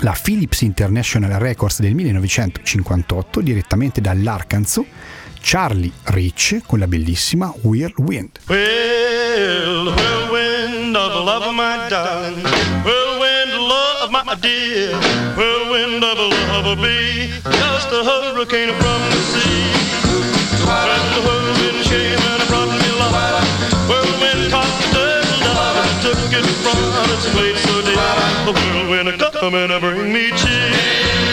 la 0.00 0.18
Philips 0.20 0.60
International 0.60 1.38
Records 1.40 1.80
del 1.80 1.94
1958 1.94 3.40
direttamente 3.40 4.00
dall'Arkansas, 4.00 4.84
Charlie 5.46 5.92
Rich 6.06 6.62
con 6.66 6.80
la 6.80 6.88
bellissima 6.88 7.54
Whirlwind. 7.62 8.40
Well, 8.48 9.94
whirlwind 9.94 10.96
of 10.96 11.24
love 11.24 11.52
my 11.54 11.88
darling, 11.88 12.42
whirlwind 12.82 13.52
of 13.54 13.60
love, 13.60 14.10
my 14.10 14.34
dear, 14.42 14.90
whirlwind 15.36 16.02
of 16.02 16.18
love 16.18 16.76
me, 16.80 17.30
just 17.44 17.92
a 17.92 18.02
hurricane 18.02 18.74
from 18.74 19.00
the 19.06 19.22
sea. 19.30 19.70
When 20.66 21.06
the 21.14 21.22
whirlwind 21.22 21.84
came 21.86 22.18
and 22.18 22.42
brought 22.48 22.66
me 22.66 22.90
love, 22.98 23.46
whirlwind 23.86 24.50
caught 24.50 24.66
the 24.82 24.98
devil 24.98 25.46
down 25.46 25.76
and 25.78 26.02
took 26.02 26.26
it 26.26 26.46
from 26.66 27.06
its 27.14 27.30
place 27.30 27.62
so 27.62 27.82
dear. 27.86 28.02
The 28.46 28.52
whirlwind 28.52 29.22
come 29.38 29.54
and 29.54 29.80
bring 29.80 30.12
me 30.12 30.32
cheer. 30.32 31.25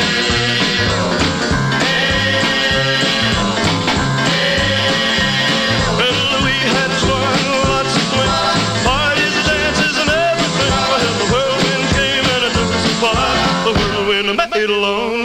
Whirlwind 14.70 15.23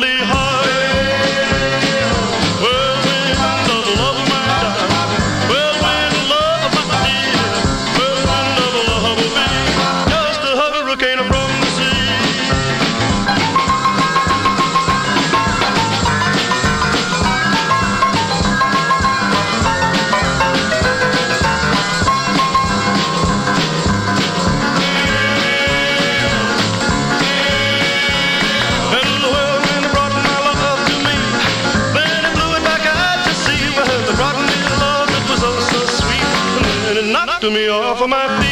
of 38.00 38.10
my 38.10 38.40
feet. 38.40 38.47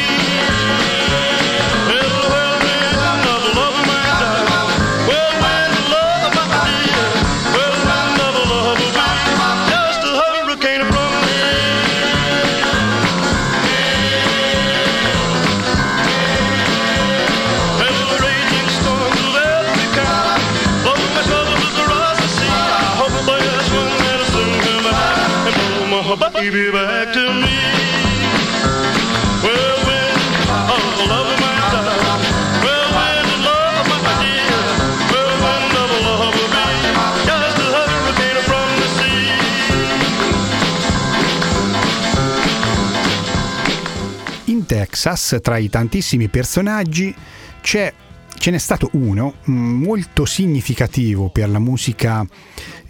Texas, 45.07 45.39
tra 45.41 45.55
i 45.55 45.69
tantissimi 45.69 46.27
personaggi, 46.27 47.15
c'è, 47.61 47.93
ce 48.37 48.51
n'è 48.51 48.57
stato 48.57 48.89
uno 48.93 49.35
mh, 49.43 49.53
molto 49.53 50.25
significativo 50.25 51.29
per 51.29 51.49
la 51.49 51.59
musica 51.59 52.27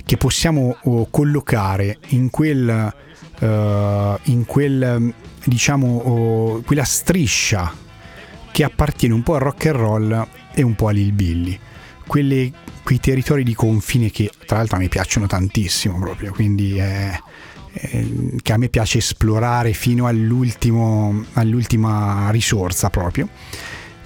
che 0.03 0.17
possiamo 0.17 0.77
oh, 0.83 1.07
collocare 1.11 1.99
in 2.09 2.31
quel, 2.31 2.93
eh, 3.39 4.17
in 4.23 4.45
quel 4.45 5.13
diciamo, 5.43 5.97
oh, 5.97 6.61
quella 6.61 6.83
striscia 6.83 7.71
che 8.51 8.63
appartiene 8.63 9.13
un 9.13 9.21
po' 9.21 9.35
al 9.35 9.41
rock 9.41 9.67
and 9.67 9.75
roll 9.75 10.27
e 10.53 10.63
un 10.63 10.73
po' 10.73 10.87
all'hillbilly. 10.87 11.59
Quelle, 12.07 12.51
quei 12.83 12.99
territori 12.99 13.43
di 13.43 13.53
confine 13.53 14.09
che 14.09 14.31
tra 14.45 14.57
l'altro 14.57 14.77
a 14.77 14.79
me 14.79 14.87
piacciono 14.87 15.27
tantissimo 15.27 15.99
proprio, 15.99 16.31
quindi 16.31 16.77
è, 16.77 17.15
eh, 17.79 18.35
che 18.41 18.53
a 18.53 18.57
me 18.57 18.69
piace 18.69 18.99
esplorare 18.99 19.73
fino 19.73 20.07
all'ultimo, 20.07 21.25
all'ultima 21.33 22.29
risorsa 22.31 22.89
proprio. 22.89 23.29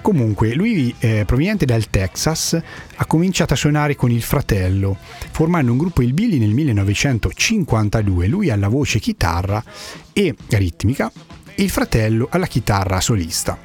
Comunque, 0.02 0.52
lui 0.54 0.92
eh, 0.98 1.22
proveniente 1.24 1.64
dal 1.64 1.88
Texas 1.88 2.60
ha 2.96 3.06
cominciato 3.06 3.54
a 3.54 3.56
suonare 3.56 3.94
con 3.94 4.10
il 4.10 4.22
fratello, 4.22 4.96
formando 5.30 5.70
un 5.70 5.78
gruppo 5.78 6.02
il 6.02 6.12
Billy 6.12 6.38
nel 6.38 6.50
1952, 6.50 8.26
lui 8.26 8.50
alla 8.50 8.66
voce 8.66 8.98
chitarra 8.98 9.62
e 10.12 10.34
ritmica, 10.48 11.10
e 11.54 11.62
il 11.62 11.70
fratello 11.70 12.26
alla 12.30 12.46
chitarra 12.46 13.00
solista. 13.00 13.56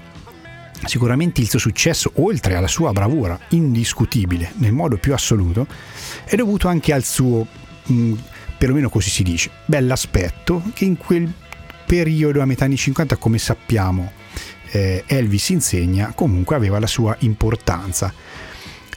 Sicuramente 0.85 1.41
il 1.41 1.49
suo 1.49 1.57
successo, 1.57 2.11
oltre 2.15 2.55
alla 2.55 2.67
sua 2.67 2.91
bravura 2.91 3.37
indiscutibile 3.49 4.51
nel 4.57 4.73
modo 4.73 4.97
più 4.97 5.13
assoluto, 5.13 5.65
è 6.23 6.35
dovuto 6.35 6.67
anche 6.67 6.93
al 6.93 7.03
suo, 7.03 7.47
mh, 7.87 8.13
perlomeno 8.57 8.89
così 8.89 9.09
si 9.09 9.23
dice, 9.23 9.51
bell'aspetto 9.65 10.61
che 10.73 10.85
in 10.85 10.97
quel 10.97 11.31
periodo 11.85 12.41
a 12.41 12.45
metà 12.45 12.65
anni 12.65 12.75
50, 12.75 13.15
come 13.17 13.37
sappiamo, 13.37 14.11
eh, 14.71 15.03
Elvis 15.07 15.49
insegna, 15.49 16.11
comunque 16.13 16.55
aveva 16.55 16.79
la 16.79 16.87
sua 16.87 17.15
importanza. 17.19 18.13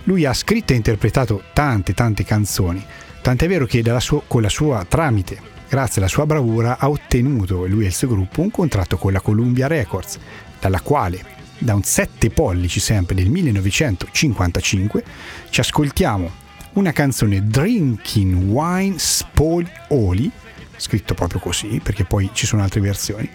Lui 0.04 0.24
ha 0.24 0.32
scritto 0.32 0.72
e 0.72 0.76
interpretato 0.76 1.44
tante 1.52 1.94
tante 1.94 2.24
canzoni, 2.24 2.84
tant'è 3.22 3.46
vero 3.46 3.66
che 3.66 3.82
sua- 3.98 4.22
con 4.26 4.42
la 4.42 4.48
sua 4.48 4.84
tramite, 4.88 5.40
grazie 5.68 6.00
alla 6.00 6.10
sua 6.10 6.26
bravura, 6.26 6.78
ha 6.78 6.88
ottenuto 6.88 7.66
lui 7.66 7.84
e 7.84 7.88
il 7.88 7.94
suo 7.94 8.08
gruppo 8.08 8.40
un 8.40 8.50
contratto 8.50 8.96
con 8.96 9.12
la 9.12 9.20
Columbia 9.20 9.66
Records, 9.66 10.18
dalla 10.58 10.80
quale 10.80 11.38
da 11.58 11.74
un 11.74 11.82
7 11.82 12.30
pollici 12.30 12.80
sempre 12.80 13.14
del 13.14 13.28
1955 13.28 15.04
ci 15.50 15.60
ascoltiamo 15.60 16.39
una 16.74 16.92
canzone 16.92 17.46
Drinking 17.46 18.50
Wine 18.50 18.98
Spoglioli, 18.98 20.30
scritto 20.76 21.14
proprio 21.14 21.40
così 21.40 21.80
perché 21.82 22.04
poi 22.04 22.30
ci 22.32 22.46
sono 22.46 22.62
altre 22.62 22.80
versioni, 22.80 23.28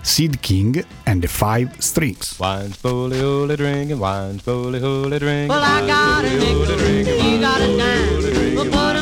Sid 0.00 0.38
King 0.40 0.84
and 1.04 1.20
the 1.20 1.28
Five 1.28 1.70
Strings. 1.78 2.36
Wine 2.38 2.72
spoley 2.72 3.20
holy 3.20 3.56
drinking, 3.56 3.98
wine 3.98 4.38
spoley 4.38 4.82
holy 4.82 5.18
drinking. 5.18 5.48
Well, 5.48 5.62
I 5.62 5.86
got 5.86 6.24
a 6.24 6.30
nickel, 6.30 7.24
you 7.24 7.40
got 7.40 7.60
a 7.60 7.66
dime. 7.76 8.93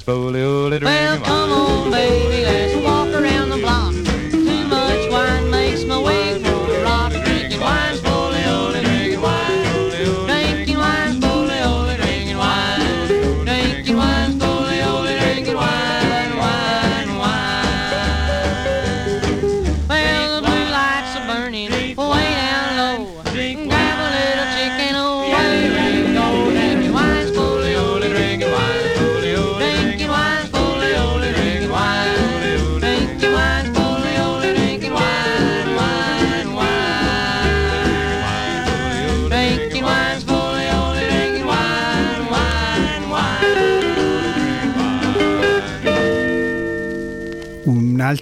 Slowly, 0.00 0.42
slowly 0.42 0.80
Well, 0.82 1.20
come 1.20 1.50
on, 1.50 1.90
baby, 1.90 2.44
let's 2.44 2.85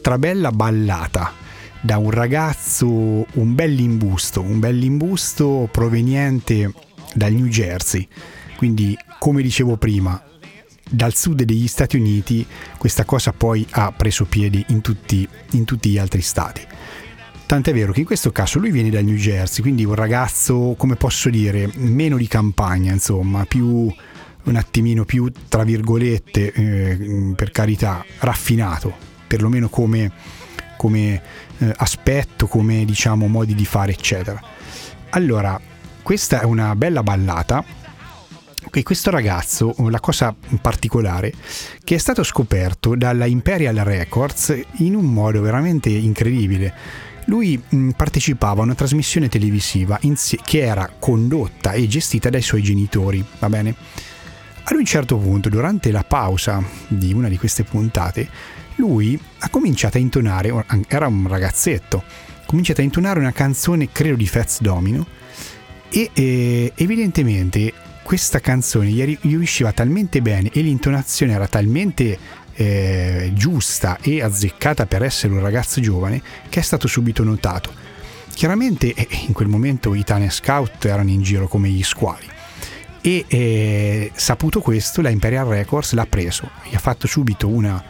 Un'altra 0.07 0.29
bella 0.29 0.53
ballata 0.53 1.33
da 1.81 1.97
un 1.97 2.11
ragazzo, 2.11 2.87
un 2.87 3.55
bell'imbusto, 3.55 4.43
un 4.43 4.61
bell'imbusto 4.61 5.67
proveniente 5.73 6.71
dal 7.15 7.33
New 7.33 7.47
Jersey. 7.47 8.07
Quindi, 8.59 8.95
come 9.19 9.41
dicevo 9.41 9.79
prima, 9.79 10.23
dal 10.91 11.15
sud 11.15 11.45
degli 11.45 11.67
Stati 11.67 11.97
Uniti 11.97 12.47
questa 12.77 13.07
cosa 13.07 13.33
poi 13.33 13.67
ha 13.71 13.93
preso 13.93 14.27
piedi 14.27 14.63
in 14.69 14.83
tutti, 14.83 15.27
in 15.53 15.65
tutti 15.65 15.89
gli 15.89 15.97
altri 15.97 16.21
stati. 16.21 16.61
Tant'è 17.47 17.73
vero 17.73 17.93
che 17.93 18.01
in 18.01 18.07
questo 18.07 18.31
caso 18.31 18.59
lui 18.59 18.73
viene 18.73 18.91
dal 18.91 19.05
New 19.05 19.17
Jersey, 19.17 19.63
quindi 19.63 19.87
un 19.87 19.95
ragazzo, 19.95 20.75
come 20.77 20.97
posso 20.97 21.31
dire, 21.31 21.71
meno 21.77 22.19
di 22.19 22.29
campagna, 22.29 22.93
insomma, 22.93 23.47
più 23.47 23.91
un 24.43 24.57
attimino 24.57 25.07
più, 25.07 25.33
tra 25.49 25.65
virgolette, 25.65 26.53
eh, 26.53 27.33
per 27.35 27.51
carità, 27.53 28.05
raffinato, 28.19 29.13
perlomeno 29.35 29.68
come, 29.68 30.12
come 30.76 31.20
eh, 31.59 31.72
aspetto, 31.76 32.47
come 32.47 32.85
diciamo 32.85 33.26
modi 33.26 33.55
di 33.57 33.64
fare, 33.64 33.91
eccetera. 33.91 34.41
Allora, 35.11 35.61
questa 36.03 36.41
è 36.41 36.45
una 36.45 36.76
bella 36.76 37.03
ballata 37.03 37.64
e 38.70 38.82
questo 38.85 39.11
ragazzo, 39.11 39.74
la 39.91 39.99
cosa 39.99 40.35
particolare, 40.61 41.32
che 41.82 41.97
è 41.97 41.99
stato 41.99 42.22
scoperto 42.22 42.95
dalla 42.95 43.26
Imperial 43.26 43.76
Records 43.76 44.57
in 44.78 44.95
un 44.95 45.07
modo 45.07 45.41
veramente 45.41 45.91
incredibile. 45.91 46.72
Lui 47.26 47.61
mh, 47.66 47.91
partecipava 47.91 48.61
a 48.61 48.64
una 48.64 48.74
trasmissione 48.74 49.28
televisiva 49.28 49.99
che 50.45 50.61
era 50.61 50.89
condotta 50.97 51.72
e 51.72 51.89
gestita 51.89 52.30
dai 52.30 52.43
suoi 52.43 52.62
genitori, 52.62 53.24
va 53.39 53.49
bene? 53.49 53.74
Ad 54.66 54.76
un 54.76 54.85
certo 54.85 55.18
punto, 55.18 55.49
durante 55.49 55.91
la 55.91 56.05
pausa 56.05 56.62
di 56.87 57.12
una 57.12 57.28
di 57.28 57.37
queste 57.37 57.64
puntate, 57.64 58.28
lui 58.77 59.18
ha 59.39 59.49
cominciato 59.49 59.97
a 59.97 60.01
intonare, 60.01 60.53
era 60.89 61.07
un 61.07 61.27
ragazzetto, 61.29 62.03
ha 62.43 62.47
cominciato 62.47 62.81
a 62.81 62.85
intonare 62.85 63.18
una 63.18 63.33
canzone, 63.33 63.91
credo 63.93 64.16
di 64.16 64.27
Fats 64.27 64.61
Domino, 64.61 65.07
e 65.91 66.11
eh, 66.12 66.72
evidentemente 66.75 67.72
questa 68.03 68.41
canzone 68.41 68.91
gli, 68.91 69.18
riusciva 69.22 69.72
talmente 69.72 70.20
bene 70.20 70.51
e 70.53 70.61
l'intonazione 70.61 71.33
era 71.33 71.47
talmente 71.47 72.18
eh, 72.55 73.31
giusta 73.35 73.99
e 74.01 74.22
azzeccata 74.22 74.87
per 74.87 75.03
essere 75.03 75.33
un 75.33 75.41
ragazzo 75.41 75.81
giovane 75.81 76.22
che 76.49 76.61
è 76.61 76.62
stato 76.62 76.87
subito 76.87 77.22
notato. 77.25 77.72
Chiaramente 78.35 78.93
eh, 78.93 79.09
in 79.27 79.33
quel 79.33 79.49
momento 79.49 79.95
i 79.95 80.05
Tania 80.05 80.31
Scout 80.31 80.85
erano 80.85 81.11
in 81.11 81.22
giro 81.22 81.49
come 81.49 81.68
gli 81.68 81.83
squali 81.83 82.27
e 83.01 83.25
eh, 83.29 84.11
saputo 84.14 84.61
questo 84.61 85.01
la 85.01 85.11
Imperial 85.11 85.47
Records 85.47 85.93
l'ha 85.93 86.07
preso, 86.07 86.51
gli 86.68 86.75
ha 86.75 86.79
fatto 86.79 87.07
subito 87.07 87.49
una 87.49 87.83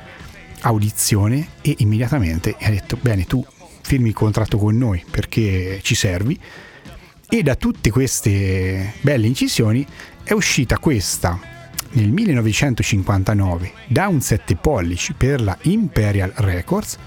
audizione 0.65 1.49
e 1.61 1.77
immediatamente 1.79 2.57
ha 2.61 2.71
detto 2.71 2.99
bene 3.01 3.25
tu 3.25 3.45
firmi 3.83 4.09
il 4.09 4.15
contratto 4.15 4.59
con 4.59 4.77
noi 4.77 5.05
perché 5.11 5.81
ci 5.83 5.95
servi. 5.95 6.39
E 7.29 7.43
da 7.43 7.55
tutte 7.55 7.91
queste 7.91 8.95
belle 9.01 9.27
incisioni 9.27 9.87
è 10.23 10.33
uscita 10.33 10.79
questa. 10.79 11.53
Nel 11.93 12.11
1959 12.11 13.73
da 13.87 14.09
un 14.09 14.21
7 14.21 14.57
pollici 14.57 15.13
per 15.13 15.41
la 15.41 15.57
Imperial 15.63 16.33
Records 16.37 16.99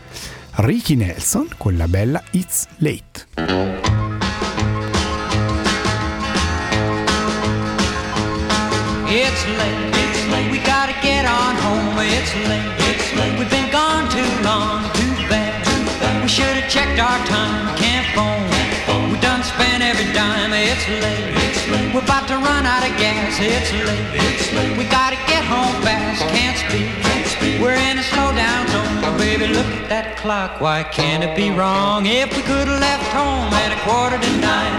Ricky 0.55 0.95
Nelson 0.95 1.49
con 1.57 1.75
la 1.75 1.87
bella 1.87 2.23
It's 2.31 2.67
Late. 2.77 3.27
It's 9.09 9.45
late, 9.57 9.96
late. 10.31 10.49
We 10.51 10.59
gotta 10.59 10.95
get 11.01 11.23
on 11.25 11.53
home. 11.55 11.95
It's 12.01 12.33
late, 12.49 12.71
it's 12.89 13.07
late. 13.15 13.37
We've 13.37 13.49
been 13.49 13.69
gone 13.71 14.09
too 14.09 14.31
long, 14.43 14.83
too 14.97 15.13
bad. 15.31 15.61
We 16.23 16.29
should 16.29 16.55
have 16.59 16.69
checked 16.69 16.99
our 16.99 17.19
time. 17.27 17.75
Can't 17.77 18.07
phone. 18.15 18.45
We 19.11 19.17
done 19.21 19.43
spent 19.43 19.83
every 19.83 20.11
dime. 20.13 20.53
It's 20.53 20.87
late, 20.89 21.31
it's 21.45 21.63
late. 21.69 21.93
We're 21.93 22.01
about 22.01 22.27
to 22.27 22.35
run 22.35 22.65
out 22.65 22.83
of 22.83 22.93
gas. 22.97 23.37
It's 23.39 23.71
late, 23.71 24.09
it's 24.17 24.51
late. 24.53 24.77
We 24.77 24.85
gotta 24.89 25.17
get 25.29 25.43
home 25.45 25.75
fast. 25.85 26.21
Can't 26.33 26.47
can't 26.47 26.57
speak. 26.57 27.06
We're 27.61 27.73
in 27.73 27.97
a 27.97 28.03
slow 28.03 28.29
down 28.35 28.67
zone. 28.67 29.01
Oh, 29.03 29.17
baby, 29.17 29.47
look 29.47 29.65
at 29.65 29.89
that 29.89 30.17
clock. 30.17 30.61
Why 30.61 30.83
can't 30.83 31.23
it 31.23 31.35
be 31.35 31.49
wrong? 31.49 32.05
If 32.05 32.35
we 32.35 32.43
could 32.43 32.67
have 32.67 32.79
left 32.79 33.09
home 33.09 33.49
at 33.65 33.73
a 33.73 33.79
quarter 33.81 34.21
to 34.21 34.31
nine, 34.37 34.77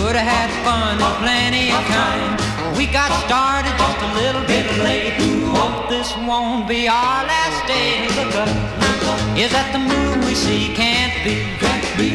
would 0.00 0.16
have 0.16 0.24
had 0.24 0.50
fun 0.64 0.96
and 0.96 1.14
plenty 1.20 1.68
of 1.68 1.84
kind. 1.84 2.32
We 2.76 2.86
got 2.88 3.12
started 3.28 3.76
just 3.76 4.00
a 4.00 4.10
little 4.16 4.44
bit 4.48 4.64
late. 4.80 5.20
Hope 5.52 5.88
this 5.88 6.16
won't 6.16 6.66
be 6.66 6.88
our 6.88 7.24
last 7.28 7.60
day. 7.68 8.08
Look 8.16 8.34
up, 8.40 8.48
is 9.36 9.52
that 9.52 9.68
the 9.76 9.82
moon 9.84 10.24
we 10.24 10.34
see? 10.34 10.72
Can't 10.74 11.12
be. 11.24 11.54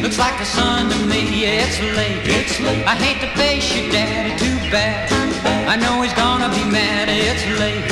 Looks 0.02 0.18
like 0.18 0.38
the 0.38 0.44
sun 0.44 0.90
to 0.90 0.98
me. 1.06 1.40
Yeah, 1.40 1.64
it's 1.64 1.80
late. 1.96 2.20
It's 2.24 2.60
late. 2.60 2.84
I 2.86 2.94
hate 2.96 3.20
to 3.22 3.30
face 3.38 3.74
your 3.74 3.90
daddy, 3.90 4.36
too 4.36 4.70
bad. 4.70 5.08
I 5.68 5.76
know 5.76 6.02
he's 6.02 6.12
gonna 6.14 6.48
be 6.50 6.64
mad. 6.70 7.08
It's 7.08 7.46
late. 7.58 7.89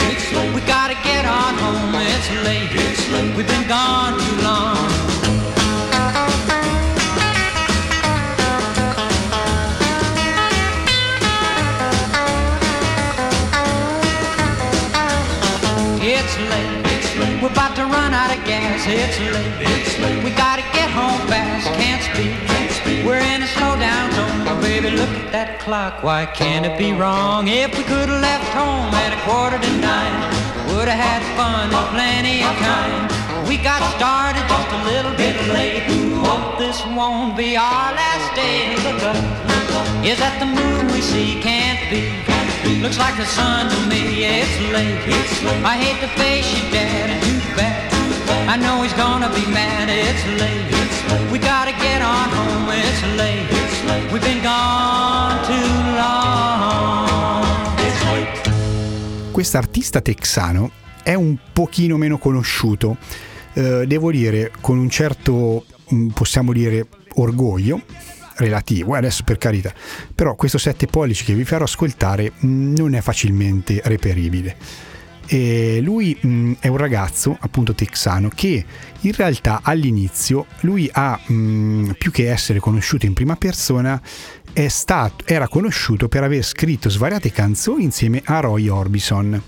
Home. 1.29 1.95
It's 1.95 2.31
late. 2.47 2.71
It's 2.73 3.11
late. 3.11 3.37
We've 3.37 3.47
been 3.47 3.69
gone 3.69 4.19
too 4.19 4.37
long. 4.43 4.77
It's 16.01 16.39
late. 16.51 16.87
It's 16.97 17.17
late. 17.19 17.43
We're 17.43 17.51
about 17.51 17.77
to 17.77 17.85
run 17.85 18.15
out 18.15 18.31
of 18.35 18.43
gas. 18.47 18.87
It's 18.87 19.21
late. 19.21 19.53
It's 19.61 19.99
late. 19.99 20.25
We 20.25 20.31
gotta 20.31 20.63
get 20.73 20.89
home 20.91 21.21
fast. 21.29 21.67
Can't 21.75 22.03
speak. 22.03 22.33
Can't 22.49 22.73
speak. 22.73 23.05
We're 23.05 23.19
in 23.19 23.43
a 23.43 23.47
slowdown 23.47 24.13
zone. 24.15 24.61
Baby, 24.63 24.91
look 24.97 25.11
at 25.11 25.31
that 25.33 25.61
clock. 25.61 26.03
Why 26.03 26.25
can't 26.25 26.65
it 26.65 26.79
be 26.79 26.93
wrong? 26.93 27.49
If 27.49 27.77
we 27.77 27.85
could 27.85 28.09
have 28.09 28.23
left 28.23 28.49
home 28.55 28.95
at 28.95 29.13
a 29.13 29.21
quarter 29.29 29.59
to 29.59 29.68
would 30.89 30.97
have 30.97 31.21
had 31.21 31.37
fun 31.37 31.69
and 31.69 31.89
plenty 31.93 32.41
of 32.49 32.55
kind. 32.65 33.47
We 33.47 33.59
got 33.59 33.85
started 33.93 34.41
just 34.49 34.71
a 34.73 34.81
little 34.89 35.13
bit 35.21 35.37
late. 35.53 35.85
Hope 36.25 36.57
this 36.57 36.81
won't 36.97 37.37
be 37.37 37.59
our 37.59 37.93
last 37.93 38.35
day. 38.35 38.73
Look 38.87 39.03
up. 39.05 39.21
Is 40.03 40.19
that 40.19 40.41
the 40.41 40.49
moon 40.49 40.87
we 40.95 41.03
see? 41.03 41.43
Can't 41.45 41.77
be. 41.93 42.09
Looks 42.81 42.97
like 42.97 43.19
the 43.19 43.27
sun 43.27 43.69
to 43.69 43.79
me, 43.93 44.23
yeah, 44.23 44.45
it's 44.45 44.57
late. 44.73 44.97
I 45.61 45.77
hate 45.77 46.01
to 46.01 46.09
face 46.17 46.49
your 46.57 46.71
daddy, 46.73 47.21
too 47.21 47.41
bad. 47.53 47.93
I 48.49 48.57
know 48.57 48.81
he's 48.81 48.97
gonna 48.97 49.29
be 49.29 49.45
mad, 49.53 49.93
it's 49.93 50.25
late. 50.41 50.73
We 51.31 51.39
gotta 51.39 51.73
get 51.85 52.01
on 52.01 52.29
home. 52.33 52.69
It's 52.73 53.03
late. 53.21 53.45
We've 54.11 54.25
been 54.25 54.43
gone 54.43 55.37
too 55.45 55.71
long. 56.01 57.08
Quest'artista 59.39 60.01
texano 60.01 60.73
è 61.01 61.15
un 61.15 61.37
pochino 61.53 61.97
meno 61.97 62.19
conosciuto, 62.19 62.97
eh, 63.53 63.87
devo 63.87 64.11
dire 64.11 64.51
con 64.61 64.79
un 64.79 64.91
certo, 64.91 65.65
mm, 65.95 66.09
possiamo 66.09 66.53
dire, 66.53 66.89
orgoglio 67.15 67.83
relativo, 68.35 68.97
eh, 68.97 68.99
adesso 68.99 69.23
per 69.23 69.39
carità, 69.39 69.73
però 70.13 70.35
questo 70.35 70.59
7 70.59 70.89
pollici 70.89 71.23
che 71.23 71.35
vi 71.35 71.45
farò 71.45 71.63
ascoltare 71.63 72.33
mh, 72.37 72.73
non 72.73 72.95
è 72.95 73.01
facilmente 73.01 73.81
reperibile. 73.85 74.57
E 75.31 75.81
lui 75.83 76.19
mh, 76.19 76.55
è 76.59 76.67
un 76.67 76.77
ragazzo 76.77 77.37
appunto 77.39 77.75
texano 77.75 78.31
che 78.35 78.65
in 79.03 79.13
realtà 79.13 79.61
all'inizio 79.63 80.47
lui 80.63 80.91
ha 80.91 81.17
mh, 81.25 81.93
più 81.97 82.11
che 82.11 82.29
essere 82.29 82.59
conosciuto 82.59 83.07
in 83.07 83.13
prima 83.13 83.37
persona 83.37 84.03
stato, 84.67 85.25
era 85.25 85.47
conosciuto 85.47 86.09
per 86.09 86.25
aver 86.25 86.43
scritto 86.43 86.91
svariate 86.91 87.31
canzoni 87.31 87.85
insieme 87.85 88.23
a 88.25 88.41
Roy 88.41 88.67
Orbison 88.67 89.41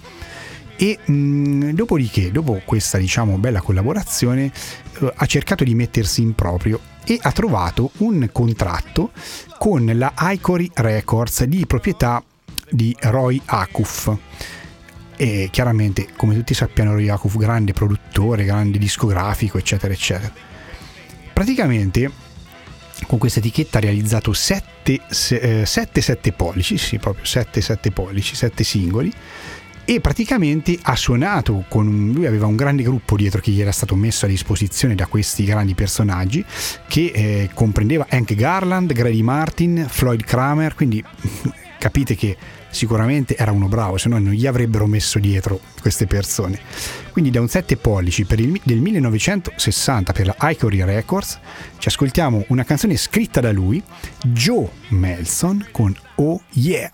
E 0.76 0.98
mh, 1.04 1.70
dopodiché, 1.72 2.30
dopo 2.30 2.62
questa 2.64 2.96
diciamo 2.96 3.36
bella 3.36 3.60
collaborazione, 3.60 4.52
eh, 5.00 5.12
ha 5.14 5.26
cercato 5.26 5.64
di 5.64 5.74
mettersi 5.74 6.22
in 6.22 6.34
proprio 6.34 6.80
e 7.04 7.18
ha 7.20 7.32
trovato 7.32 7.90
un 7.98 8.28
contratto 8.32 9.10
con 9.58 9.90
la 9.94 10.12
Icory 10.16 10.70
Records 10.72 11.44
di 11.44 11.66
proprietà 11.66 12.22
di 12.70 12.96
Roy 13.00 13.40
Akuf. 13.44 14.16
E 15.16 15.48
chiaramente, 15.50 16.08
come 16.16 16.34
tutti 16.34 16.54
sappiamo, 16.54 16.92
Roy 16.92 17.08
Akuf, 17.10 17.36
grande 17.36 17.72
produttore, 17.74 18.44
grande 18.44 18.78
discografico, 18.78 19.58
eccetera, 19.58 19.92
eccetera. 19.92 20.32
Praticamente 21.34 22.10
con 23.06 23.18
questa 23.18 23.38
etichetta 23.40 23.78
ha 23.78 23.80
realizzato 23.80 24.32
7 24.32 25.00
7 25.10 26.32
pollici, 26.32 26.78
sì, 26.78 26.98
proprio 26.98 27.24
7 27.24 27.60
7 27.60 27.90
pollici, 27.90 28.34
7 28.34 28.64
singoli 28.64 29.12
e 29.84 30.00
praticamente 30.00 30.78
ha 30.82 30.94
suonato 30.94 31.64
con 31.68 32.12
lui 32.14 32.26
aveva 32.26 32.46
un 32.46 32.54
grande 32.54 32.84
gruppo 32.84 33.16
dietro 33.16 33.40
che 33.40 33.50
gli 33.50 33.60
era 33.60 33.72
stato 33.72 33.96
messo 33.96 34.24
a 34.24 34.28
disposizione 34.28 34.94
da 34.94 35.06
questi 35.06 35.44
grandi 35.44 35.74
personaggi 35.74 36.44
che 36.86 37.10
eh, 37.12 37.50
comprendeva 37.52 38.06
Hank 38.08 38.34
Garland, 38.34 38.92
Grady 38.92 39.22
Martin, 39.22 39.86
Floyd 39.88 40.22
Kramer, 40.22 40.74
quindi 40.74 41.02
capite 41.78 42.14
che 42.14 42.36
sicuramente 42.70 43.36
era 43.36 43.52
uno 43.52 43.68
bravo, 43.68 43.98
se 43.98 44.08
no 44.08 44.18
non 44.18 44.32
gli 44.32 44.46
avrebbero 44.46 44.86
messo 44.86 45.18
dietro 45.18 45.60
queste 45.80 46.06
persone. 46.06 46.58
Quindi 47.12 47.30
da 47.30 47.40
un 47.40 47.48
7 47.48 47.76
pollici 47.76 48.26
il, 48.28 48.60
del 48.62 48.80
1960 48.80 50.12
per 50.12 50.26
la 50.26 50.36
Icory 50.40 50.84
Records 50.84 51.38
ci 51.78 51.88
ascoltiamo 51.88 52.44
una 52.48 52.64
canzone 52.64 52.96
scritta 52.96 53.40
da 53.40 53.52
lui, 53.52 53.82
Joe 54.24 54.68
Melson 54.88 55.68
con 55.72 55.94
Oh 56.16 56.40
Yeah. 56.52 56.90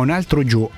Un 0.00 0.10
altro 0.10 0.42
Joe 0.44 0.68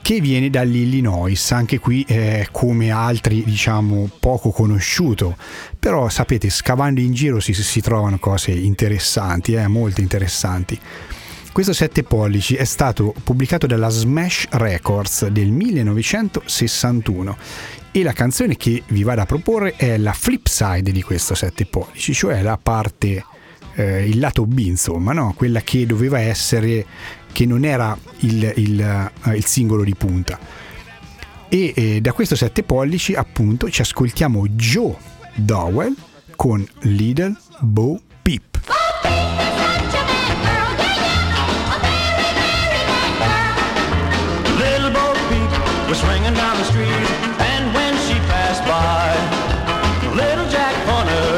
che 0.00 0.20
viene 0.20 0.48
dall'Illinois, 0.48 1.52
anche 1.52 1.78
qui 1.78 2.02
eh, 2.08 2.48
come 2.50 2.90
altri 2.90 3.44
diciamo 3.44 4.08
poco 4.18 4.50
conosciuto, 4.50 5.36
però 5.78 6.08
sapete 6.08 6.48
scavando 6.48 7.00
in 7.00 7.12
giro 7.12 7.40
si, 7.40 7.52
si 7.52 7.80
trovano 7.82 8.18
cose 8.18 8.52
interessanti, 8.52 9.52
eh, 9.52 9.66
molto 9.66 10.00
interessanti. 10.00 10.80
Questo 11.52 11.72
7 11.72 12.04
pollici 12.04 12.54
è 12.54 12.64
stato 12.64 13.12
pubblicato 13.22 13.66
dalla 13.66 13.88
Smash 13.88 14.46
Records 14.50 15.26
del 15.26 15.50
1961 15.50 17.36
e 17.90 18.02
la 18.02 18.12
canzone 18.12 18.56
che 18.56 18.82
vi 18.86 19.02
vado 19.02 19.22
a 19.22 19.26
proporre 19.26 19.74
è 19.76 19.98
la 19.98 20.12
flip 20.12 20.46
side 20.46 20.92
di 20.92 21.02
questo 21.02 21.34
7 21.34 21.66
pollici, 21.66 22.14
cioè 22.14 22.42
la 22.42 22.58
parte 22.62 23.24
eh, 23.78 24.08
il 24.08 24.18
lato 24.18 24.44
B, 24.44 24.58
insomma, 24.58 25.12
no? 25.12 25.32
quella 25.36 25.60
che 25.62 25.86
doveva 25.86 26.18
essere, 26.18 26.84
che 27.38 27.46
non 27.46 27.64
era 27.64 27.96
il, 28.22 28.52
il, 28.56 28.80
eh, 28.80 29.36
il 29.36 29.44
singolo 29.44 29.84
di 29.84 29.94
punta. 29.94 30.40
E 31.48 31.72
eh, 31.76 32.00
da 32.00 32.12
questo 32.12 32.34
7 32.34 32.64
pollici, 32.64 33.14
appunto, 33.14 33.70
ci 33.70 33.80
ascoltiamo 33.80 34.48
Joe 34.48 34.96
Dowell 35.36 35.94
con 36.34 36.66
Little 36.80 37.36
Bo 37.60 38.00
Peep. 38.22 38.58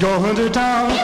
Peep 0.04 0.10
was 0.12 0.22
going 0.22 0.36
to 0.36 0.49
town. 0.49 1.03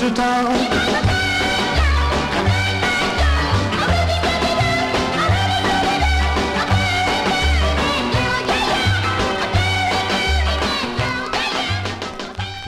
To 0.00 0.10
town. 0.12 0.56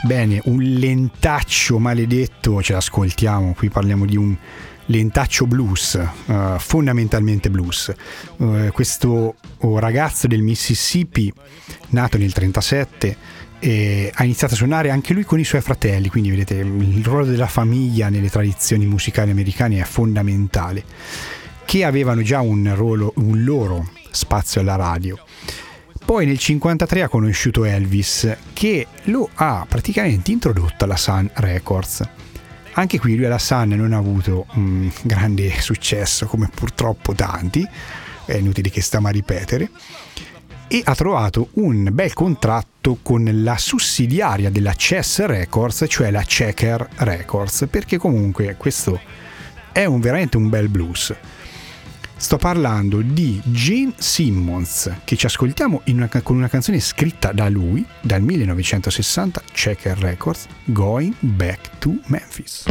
Bene, 0.03 0.41
un 0.45 0.61
lentaccio 0.61 1.79
maledetto, 1.79 2.61
ce 2.61 2.73
l'ascoltiamo, 2.73 3.53
qui 3.55 3.69
parliamo 3.69 4.05
di 4.05 4.15
un 4.15 4.35
lentaccio 4.85 5.47
blues, 5.47 5.95
eh, 5.95 6.55
fondamentalmente 6.59 7.49
blues. 7.49 7.91
Eh, 8.37 8.69
questo 8.73 9.35
ragazzo 9.59 10.27
del 10.27 10.41
Mississippi, 10.41 11.33
nato 11.89 12.17
nel 12.17 12.31
1937, 12.35 13.17
eh, 13.63 14.11
ha 14.13 14.25
iniziato 14.25 14.55
a 14.55 14.57
suonare 14.57 14.89
anche 14.89 15.13
lui 15.13 15.23
con 15.23 15.39
i 15.39 15.45
suoi 15.45 15.61
fratelli, 15.61 16.09
quindi 16.09 16.29
vedete 16.29 16.55
il 16.55 17.01
ruolo 17.01 17.23
della 17.23 17.47
famiglia 17.47 18.09
nelle 18.09 18.29
tradizioni 18.29 18.85
musicali 18.85 19.31
americane 19.31 19.79
è 19.79 19.85
fondamentale, 19.85 20.83
che 21.63 21.85
avevano 21.85 22.21
già 22.23 22.41
un, 22.41 22.69
ruolo, 22.75 23.13
un 23.15 23.41
loro 23.45 23.89
spazio 24.11 24.59
alla 24.59 24.75
radio. 24.75 25.17
Poi 26.05 26.25
nel 26.25 26.39
1953 26.41 27.03
ha 27.03 27.07
conosciuto 27.07 27.63
Elvis 27.63 28.35
che 28.51 28.85
lo 29.03 29.29
ha 29.33 29.65
praticamente 29.65 30.31
introdotto 30.31 30.83
alla 30.83 30.97
Sun 30.97 31.29
Records. 31.35 32.05
Anche 32.73 32.99
qui 32.99 33.15
lui 33.15 33.25
alla 33.25 33.39
Sun 33.39 33.69
non 33.69 33.93
ha 33.93 33.97
avuto 33.97 34.45
un 34.55 34.91
grande 35.03 35.61
successo 35.61 36.25
come 36.25 36.49
purtroppo 36.53 37.13
tanti, 37.13 37.65
è 38.25 38.35
inutile 38.35 38.69
che 38.69 38.81
stiamo 38.81 39.07
a 39.07 39.11
ripetere, 39.11 39.69
e 40.73 40.81
ha 40.83 40.95
trovato 40.95 41.49
un 41.53 41.87
bel 41.91 42.13
contratto 42.13 42.97
con 43.03 43.29
la 43.31 43.57
sussidiaria 43.59 44.49
della 44.49 44.73
Chess 44.75 45.23
Records, 45.23 45.85
cioè 45.87 46.09
la 46.09 46.23
Checker 46.23 46.89
Records, 46.95 47.67
perché 47.69 47.99
comunque 47.99 48.55
questo 48.57 48.99
è 49.71 49.85
un, 49.85 49.99
veramente 49.99 50.35
un 50.35 50.49
bel 50.49 50.69
blues. 50.69 51.13
Sto 52.15 52.37
parlando 52.37 53.01
di 53.01 53.39
Gene 53.43 53.93
Simmons, 53.97 54.91
che 55.03 55.15
ci 55.15 55.27
ascoltiamo 55.27 55.83
una, 55.85 56.09
con 56.23 56.37
una 56.37 56.47
canzone 56.47 56.79
scritta 56.79 57.31
da 57.33 57.49
lui 57.49 57.85
dal 58.01 58.23
1960, 58.23 59.43
Checker 59.51 59.99
Records, 59.99 60.47
Going 60.63 61.13
Back 61.19 61.77
to 61.77 61.95
Memphis. 62.07 62.63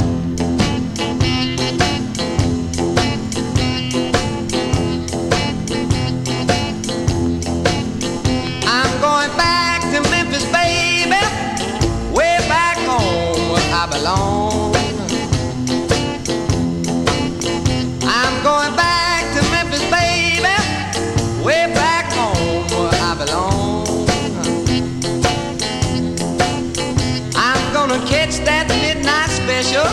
Special. 29.63 29.85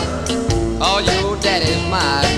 Oh, 0.82 1.00
your 1.00 1.38
daddy's 1.42 1.82
my 1.90 2.29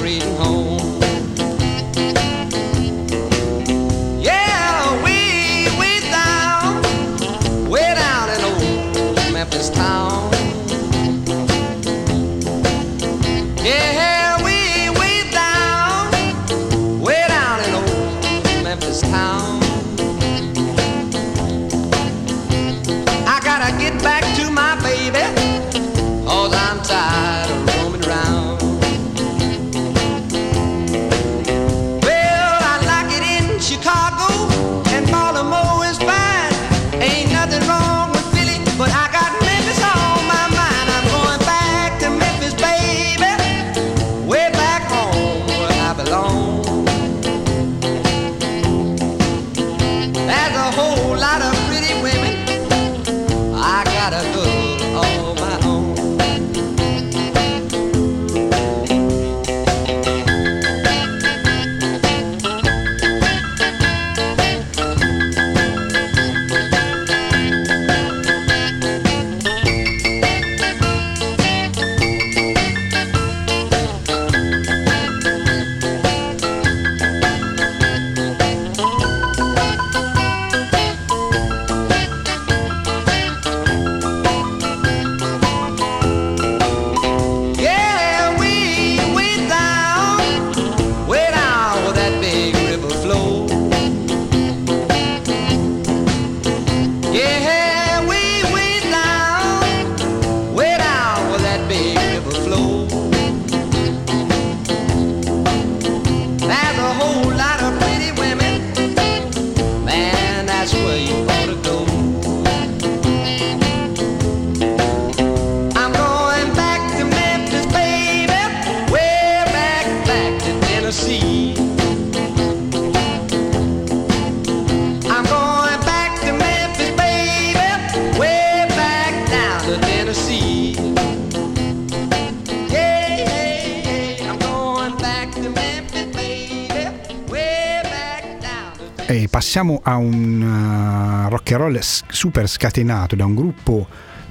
a 139.91 139.97
un 139.97 141.25
uh, 141.25 141.29
rock 141.29 141.51
and 141.51 141.61
roll 141.61 141.79
super 141.79 142.47
scatenato 142.47 143.15
da 143.15 143.25
un 143.25 143.35
gruppo 143.35 143.87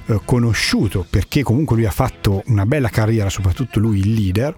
eh, 0.07 0.19
conosciuto 0.25 1.05
perché 1.07 1.43
comunque 1.43 1.75
lui 1.75 1.85
ha 1.85 1.91
fatto 1.91 2.43
una 2.47 2.65
bella 2.65 2.89
carriera, 2.89 3.29
soprattutto 3.29 3.79
lui 3.79 3.99
il 3.99 4.13
leader. 4.13 4.55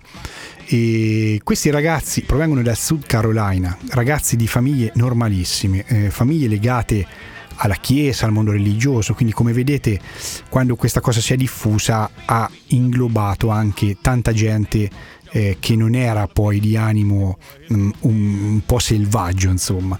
E 0.66 1.41
questi 1.43 1.70
ragazzi 1.70 2.22
provengono 2.22 2.62
dal 2.62 2.78
Sud 2.78 3.06
Carolina, 3.06 3.78
ragazzi 3.89 4.38
di 4.38 4.47
famiglie 4.47 4.91
normalissime, 4.95 5.84
eh, 5.88 6.10
famiglie 6.10 6.47
legate 6.47 7.06
alla 7.56 7.76
chiesa, 7.76 8.26
al 8.26 8.32
mondo 8.32 8.51
religioso, 8.51 9.14
quindi 9.14 9.34
come 9.34 9.51
vedete 9.51 9.99
quando 10.49 10.76
questa 10.76 11.01
cosa 11.01 11.20
si 11.20 11.34
è 11.34 11.36
diffusa 11.36 12.10
ha 12.26 12.49
inglobato 12.68 13.49
anche 13.49 13.97
tanta 14.01 14.32
gente 14.32 14.89
eh, 15.32 15.58
che 15.60 15.76
non 15.76 15.95
era 15.95 16.28
poi 16.28 16.60
di 16.60 16.78
animo 16.78 17.38
un, 17.70 17.91
un 17.99 18.62
po' 18.66 18.80
selvaggio, 18.80 19.49
insomma. 19.49 19.99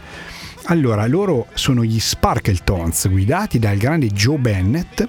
Allora, 0.68 1.05
loro 1.07 1.47
sono 1.53 1.84
gli 1.84 1.99
Sparkletones, 1.99 3.09
guidati 3.09 3.59
dal 3.59 3.78
grande 3.78 4.07
Joe 4.07 4.38
Bennett 4.38 5.05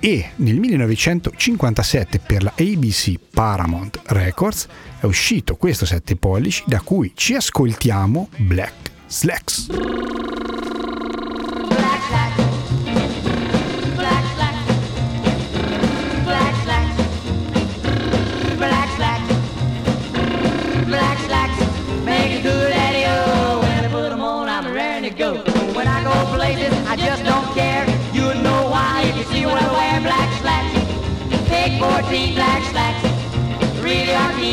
e 0.00 0.30
nel 0.36 0.58
1957 0.58 2.20
per 2.20 2.42
la 2.42 2.52
ABC 2.56 3.14
Paramount 3.30 4.00
Records 4.06 4.66
è 5.00 5.04
uscito 5.04 5.56
questo 5.56 5.84
7 5.84 6.16
pollici 6.16 6.62
da 6.66 6.80
cui 6.80 7.12
ci 7.14 7.34
ascoltiamo 7.34 8.28
Black 8.36 8.90
Slacks. 9.06 9.66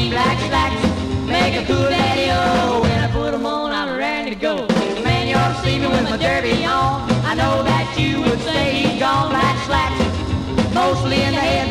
black 0.10 0.38
slacks, 0.48 0.82
make 1.26 1.56
a 1.56 1.66
cool 1.66 1.90
daddy 1.90 2.28
oh. 2.32 2.82
When 2.82 3.00
I 3.00 3.08
put 3.12 3.34
'em 3.34 3.46
on, 3.46 3.72
I'm 3.72 3.98
ready 3.98 4.32
to 4.32 4.36
go. 4.36 4.68
Man, 5.04 5.28
you 5.28 5.36
ought 5.36 5.54
to 5.56 5.60
see 5.64 5.80
me 5.80 5.88
with 5.88 6.04
my 6.04 6.18
derby 6.18 6.66
on. 6.66 7.10
I 7.32 7.34
know 7.36 7.64
that 7.64 7.88
you 7.98 8.22
would 8.22 8.42
say 8.42 8.62
he's 8.74 9.00
gone 9.00 9.30
black 9.30 9.58
slacks, 9.66 10.02
mostly 10.74 11.22
in 11.24 11.34
the 11.34 11.40
head. 11.40 11.65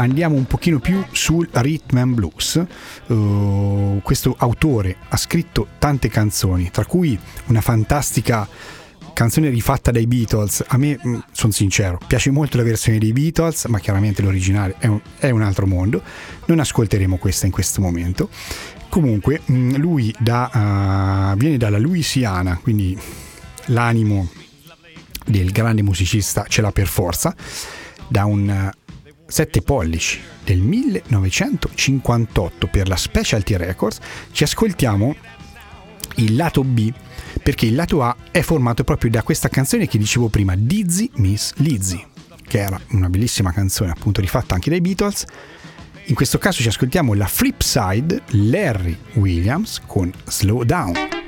andiamo 0.00 0.34
un 0.34 0.46
pochino 0.46 0.78
più 0.78 1.04
sul 1.12 1.48
rhythm 1.52 1.98
and 1.98 2.14
blues. 2.14 2.64
Uh, 3.06 4.00
questo 4.02 4.34
autore 4.38 4.96
ha 5.08 5.16
scritto 5.16 5.68
tante 5.78 6.08
canzoni, 6.08 6.70
tra 6.70 6.84
cui 6.84 7.18
una 7.46 7.60
fantastica 7.60 8.48
canzone 9.12 9.50
rifatta 9.50 9.90
dai 9.90 10.06
Beatles. 10.06 10.64
A 10.68 10.78
me, 10.78 10.98
mm, 11.06 11.18
sono 11.32 11.52
sincero, 11.52 11.98
piace 12.06 12.30
molto 12.30 12.56
la 12.56 12.62
versione 12.62 12.98
dei 12.98 13.12
Beatles, 13.12 13.66
ma 13.66 13.78
chiaramente 13.78 14.22
l'originale 14.22 14.76
è 14.78 14.86
un, 14.86 15.00
è 15.18 15.30
un 15.30 15.42
altro 15.42 15.66
mondo. 15.66 16.02
Non 16.46 16.60
ascolteremo 16.60 17.18
questa 17.18 17.46
in 17.46 17.52
questo 17.52 17.82
momento. 17.82 18.30
Comunque, 18.88 19.42
mm, 19.50 19.74
lui 19.76 20.14
da, 20.18 21.32
uh, 21.32 21.36
viene 21.36 21.58
dalla 21.58 21.78
Louisiana, 21.78 22.58
quindi 22.60 22.98
l'animo 23.66 24.28
del 25.26 25.52
grande 25.52 25.82
musicista 25.82 26.46
ce 26.48 26.62
l'ha 26.62 26.72
per 26.72 26.88
forza, 26.88 27.34
da 28.08 28.24
un 28.24 28.48
eh, 28.48 28.70
7 29.30 29.62
pollici 29.62 30.20
del 30.44 30.58
1958 30.58 32.66
per 32.66 32.88
la 32.88 32.96
Specialty 32.96 33.56
Records, 33.56 34.00
ci 34.32 34.42
ascoltiamo 34.42 35.14
il 36.16 36.34
lato 36.34 36.64
B 36.64 36.92
perché 37.42 37.66
il 37.66 37.74
lato 37.74 38.02
A 38.02 38.16
è 38.30 38.42
formato 38.42 38.84
proprio 38.84 39.10
da 39.10 39.22
questa 39.22 39.48
canzone 39.48 39.86
che 39.86 39.98
dicevo 39.98 40.28
prima, 40.28 40.54
Dizzy 40.56 41.10
Miss 41.14 41.52
Lizzy, 41.56 42.04
che 42.46 42.58
era 42.58 42.80
una 42.90 43.08
bellissima 43.08 43.52
canzone 43.52 43.92
appunto 43.92 44.20
rifatta 44.20 44.54
anche 44.54 44.70
dai 44.70 44.80
Beatles. 44.80 45.24
In 46.06 46.14
questo 46.16 46.38
caso 46.38 46.60
ci 46.60 46.68
ascoltiamo 46.68 47.14
la 47.14 47.26
flip 47.26 47.60
side 47.60 48.22
Larry 48.30 48.96
Williams 49.14 49.80
con 49.86 50.12
Slow 50.24 50.64
Down. 50.64 51.19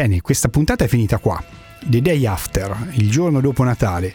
Bene, 0.00 0.22
questa 0.22 0.48
puntata 0.48 0.84
è 0.84 0.88
finita 0.88 1.18
qua. 1.18 1.44
The 1.84 2.00
day 2.00 2.24
after, 2.24 2.74
il 2.92 3.10
giorno 3.10 3.42
dopo 3.42 3.64
Natale. 3.64 4.14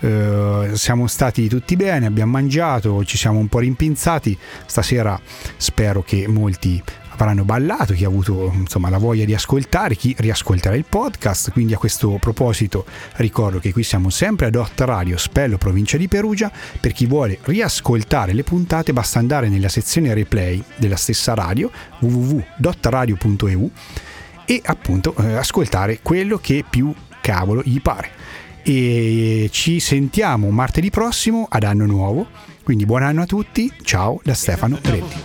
Eh, 0.00 0.72
siamo 0.74 1.06
stati 1.06 1.48
tutti 1.48 1.74
bene, 1.74 2.04
abbiamo 2.04 2.32
mangiato, 2.32 3.02
ci 3.06 3.16
siamo 3.16 3.38
un 3.38 3.48
po' 3.48 3.60
rimpinzati. 3.60 4.36
Stasera 4.66 5.18
spero 5.56 6.02
che 6.02 6.28
molti 6.28 6.82
avranno 7.08 7.44
ballato, 7.44 7.94
chi 7.94 8.04
ha 8.04 8.08
avuto 8.08 8.52
insomma, 8.54 8.90
la 8.90 8.98
voglia 8.98 9.24
di 9.24 9.32
ascoltare, 9.32 9.96
chi 9.96 10.14
riascolterà 10.18 10.74
il 10.74 10.84
podcast. 10.86 11.50
Quindi 11.52 11.72
a 11.72 11.78
questo 11.78 12.18
proposito 12.20 12.84
ricordo 13.14 13.58
che 13.58 13.72
qui 13.72 13.84
siamo 13.84 14.10
sempre 14.10 14.48
ad 14.48 14.54
Hot 14.54 14.78
Radio 14.80 15.16
Spello, 15.16 15.56
provincia 15.56 15.96
di 15.96 16.08
Perugia. 16.08 16.52
Per 16.78 16.92
chi 16.92 17.06
vuole 17.06 17.38
riascoltare 17.44 18.34
le 18.34 18.42
puntate 18.42 18.92
basta 18.92 19.18
andare 19.18 19.48
nella 19.48 19.70
sezione 19.70 20.12
replay 20.12 20.62
della 20.76 20.96
stessa 20.96 21.32
radio 21.32 21.70
www.dotradio.eu 22.00 23.70
e 24.44 24.60
appunto 24.64 25.14
eh, 25.16 25.34
ascoltare 25.34 26.00
quello 26.02 26.38
che 26.38 26.64
più 26.68 26.94
cavolo 27.20 27.62
gli 27.64 27.80
pare. 27.80 28.10
E 28.62 29.48
ci 29.50 29.80
sentiamo 29.80 30.50
martedì 30.50 30.90
prossimo 30.90 31.46
ad 31.50 31.64
anno 31.64 31.86
nuovo. 31.86 32.26
Quindi 32.62 32.86
buon 32.86 33.02
anno 33.02 33.22
a 33.22 33.26
tutti, 33.26 33.72
ciao 33.82 34.20
da 34.22 34.34
Stefano 34.34 34.78
Tretti. 34.78 35.16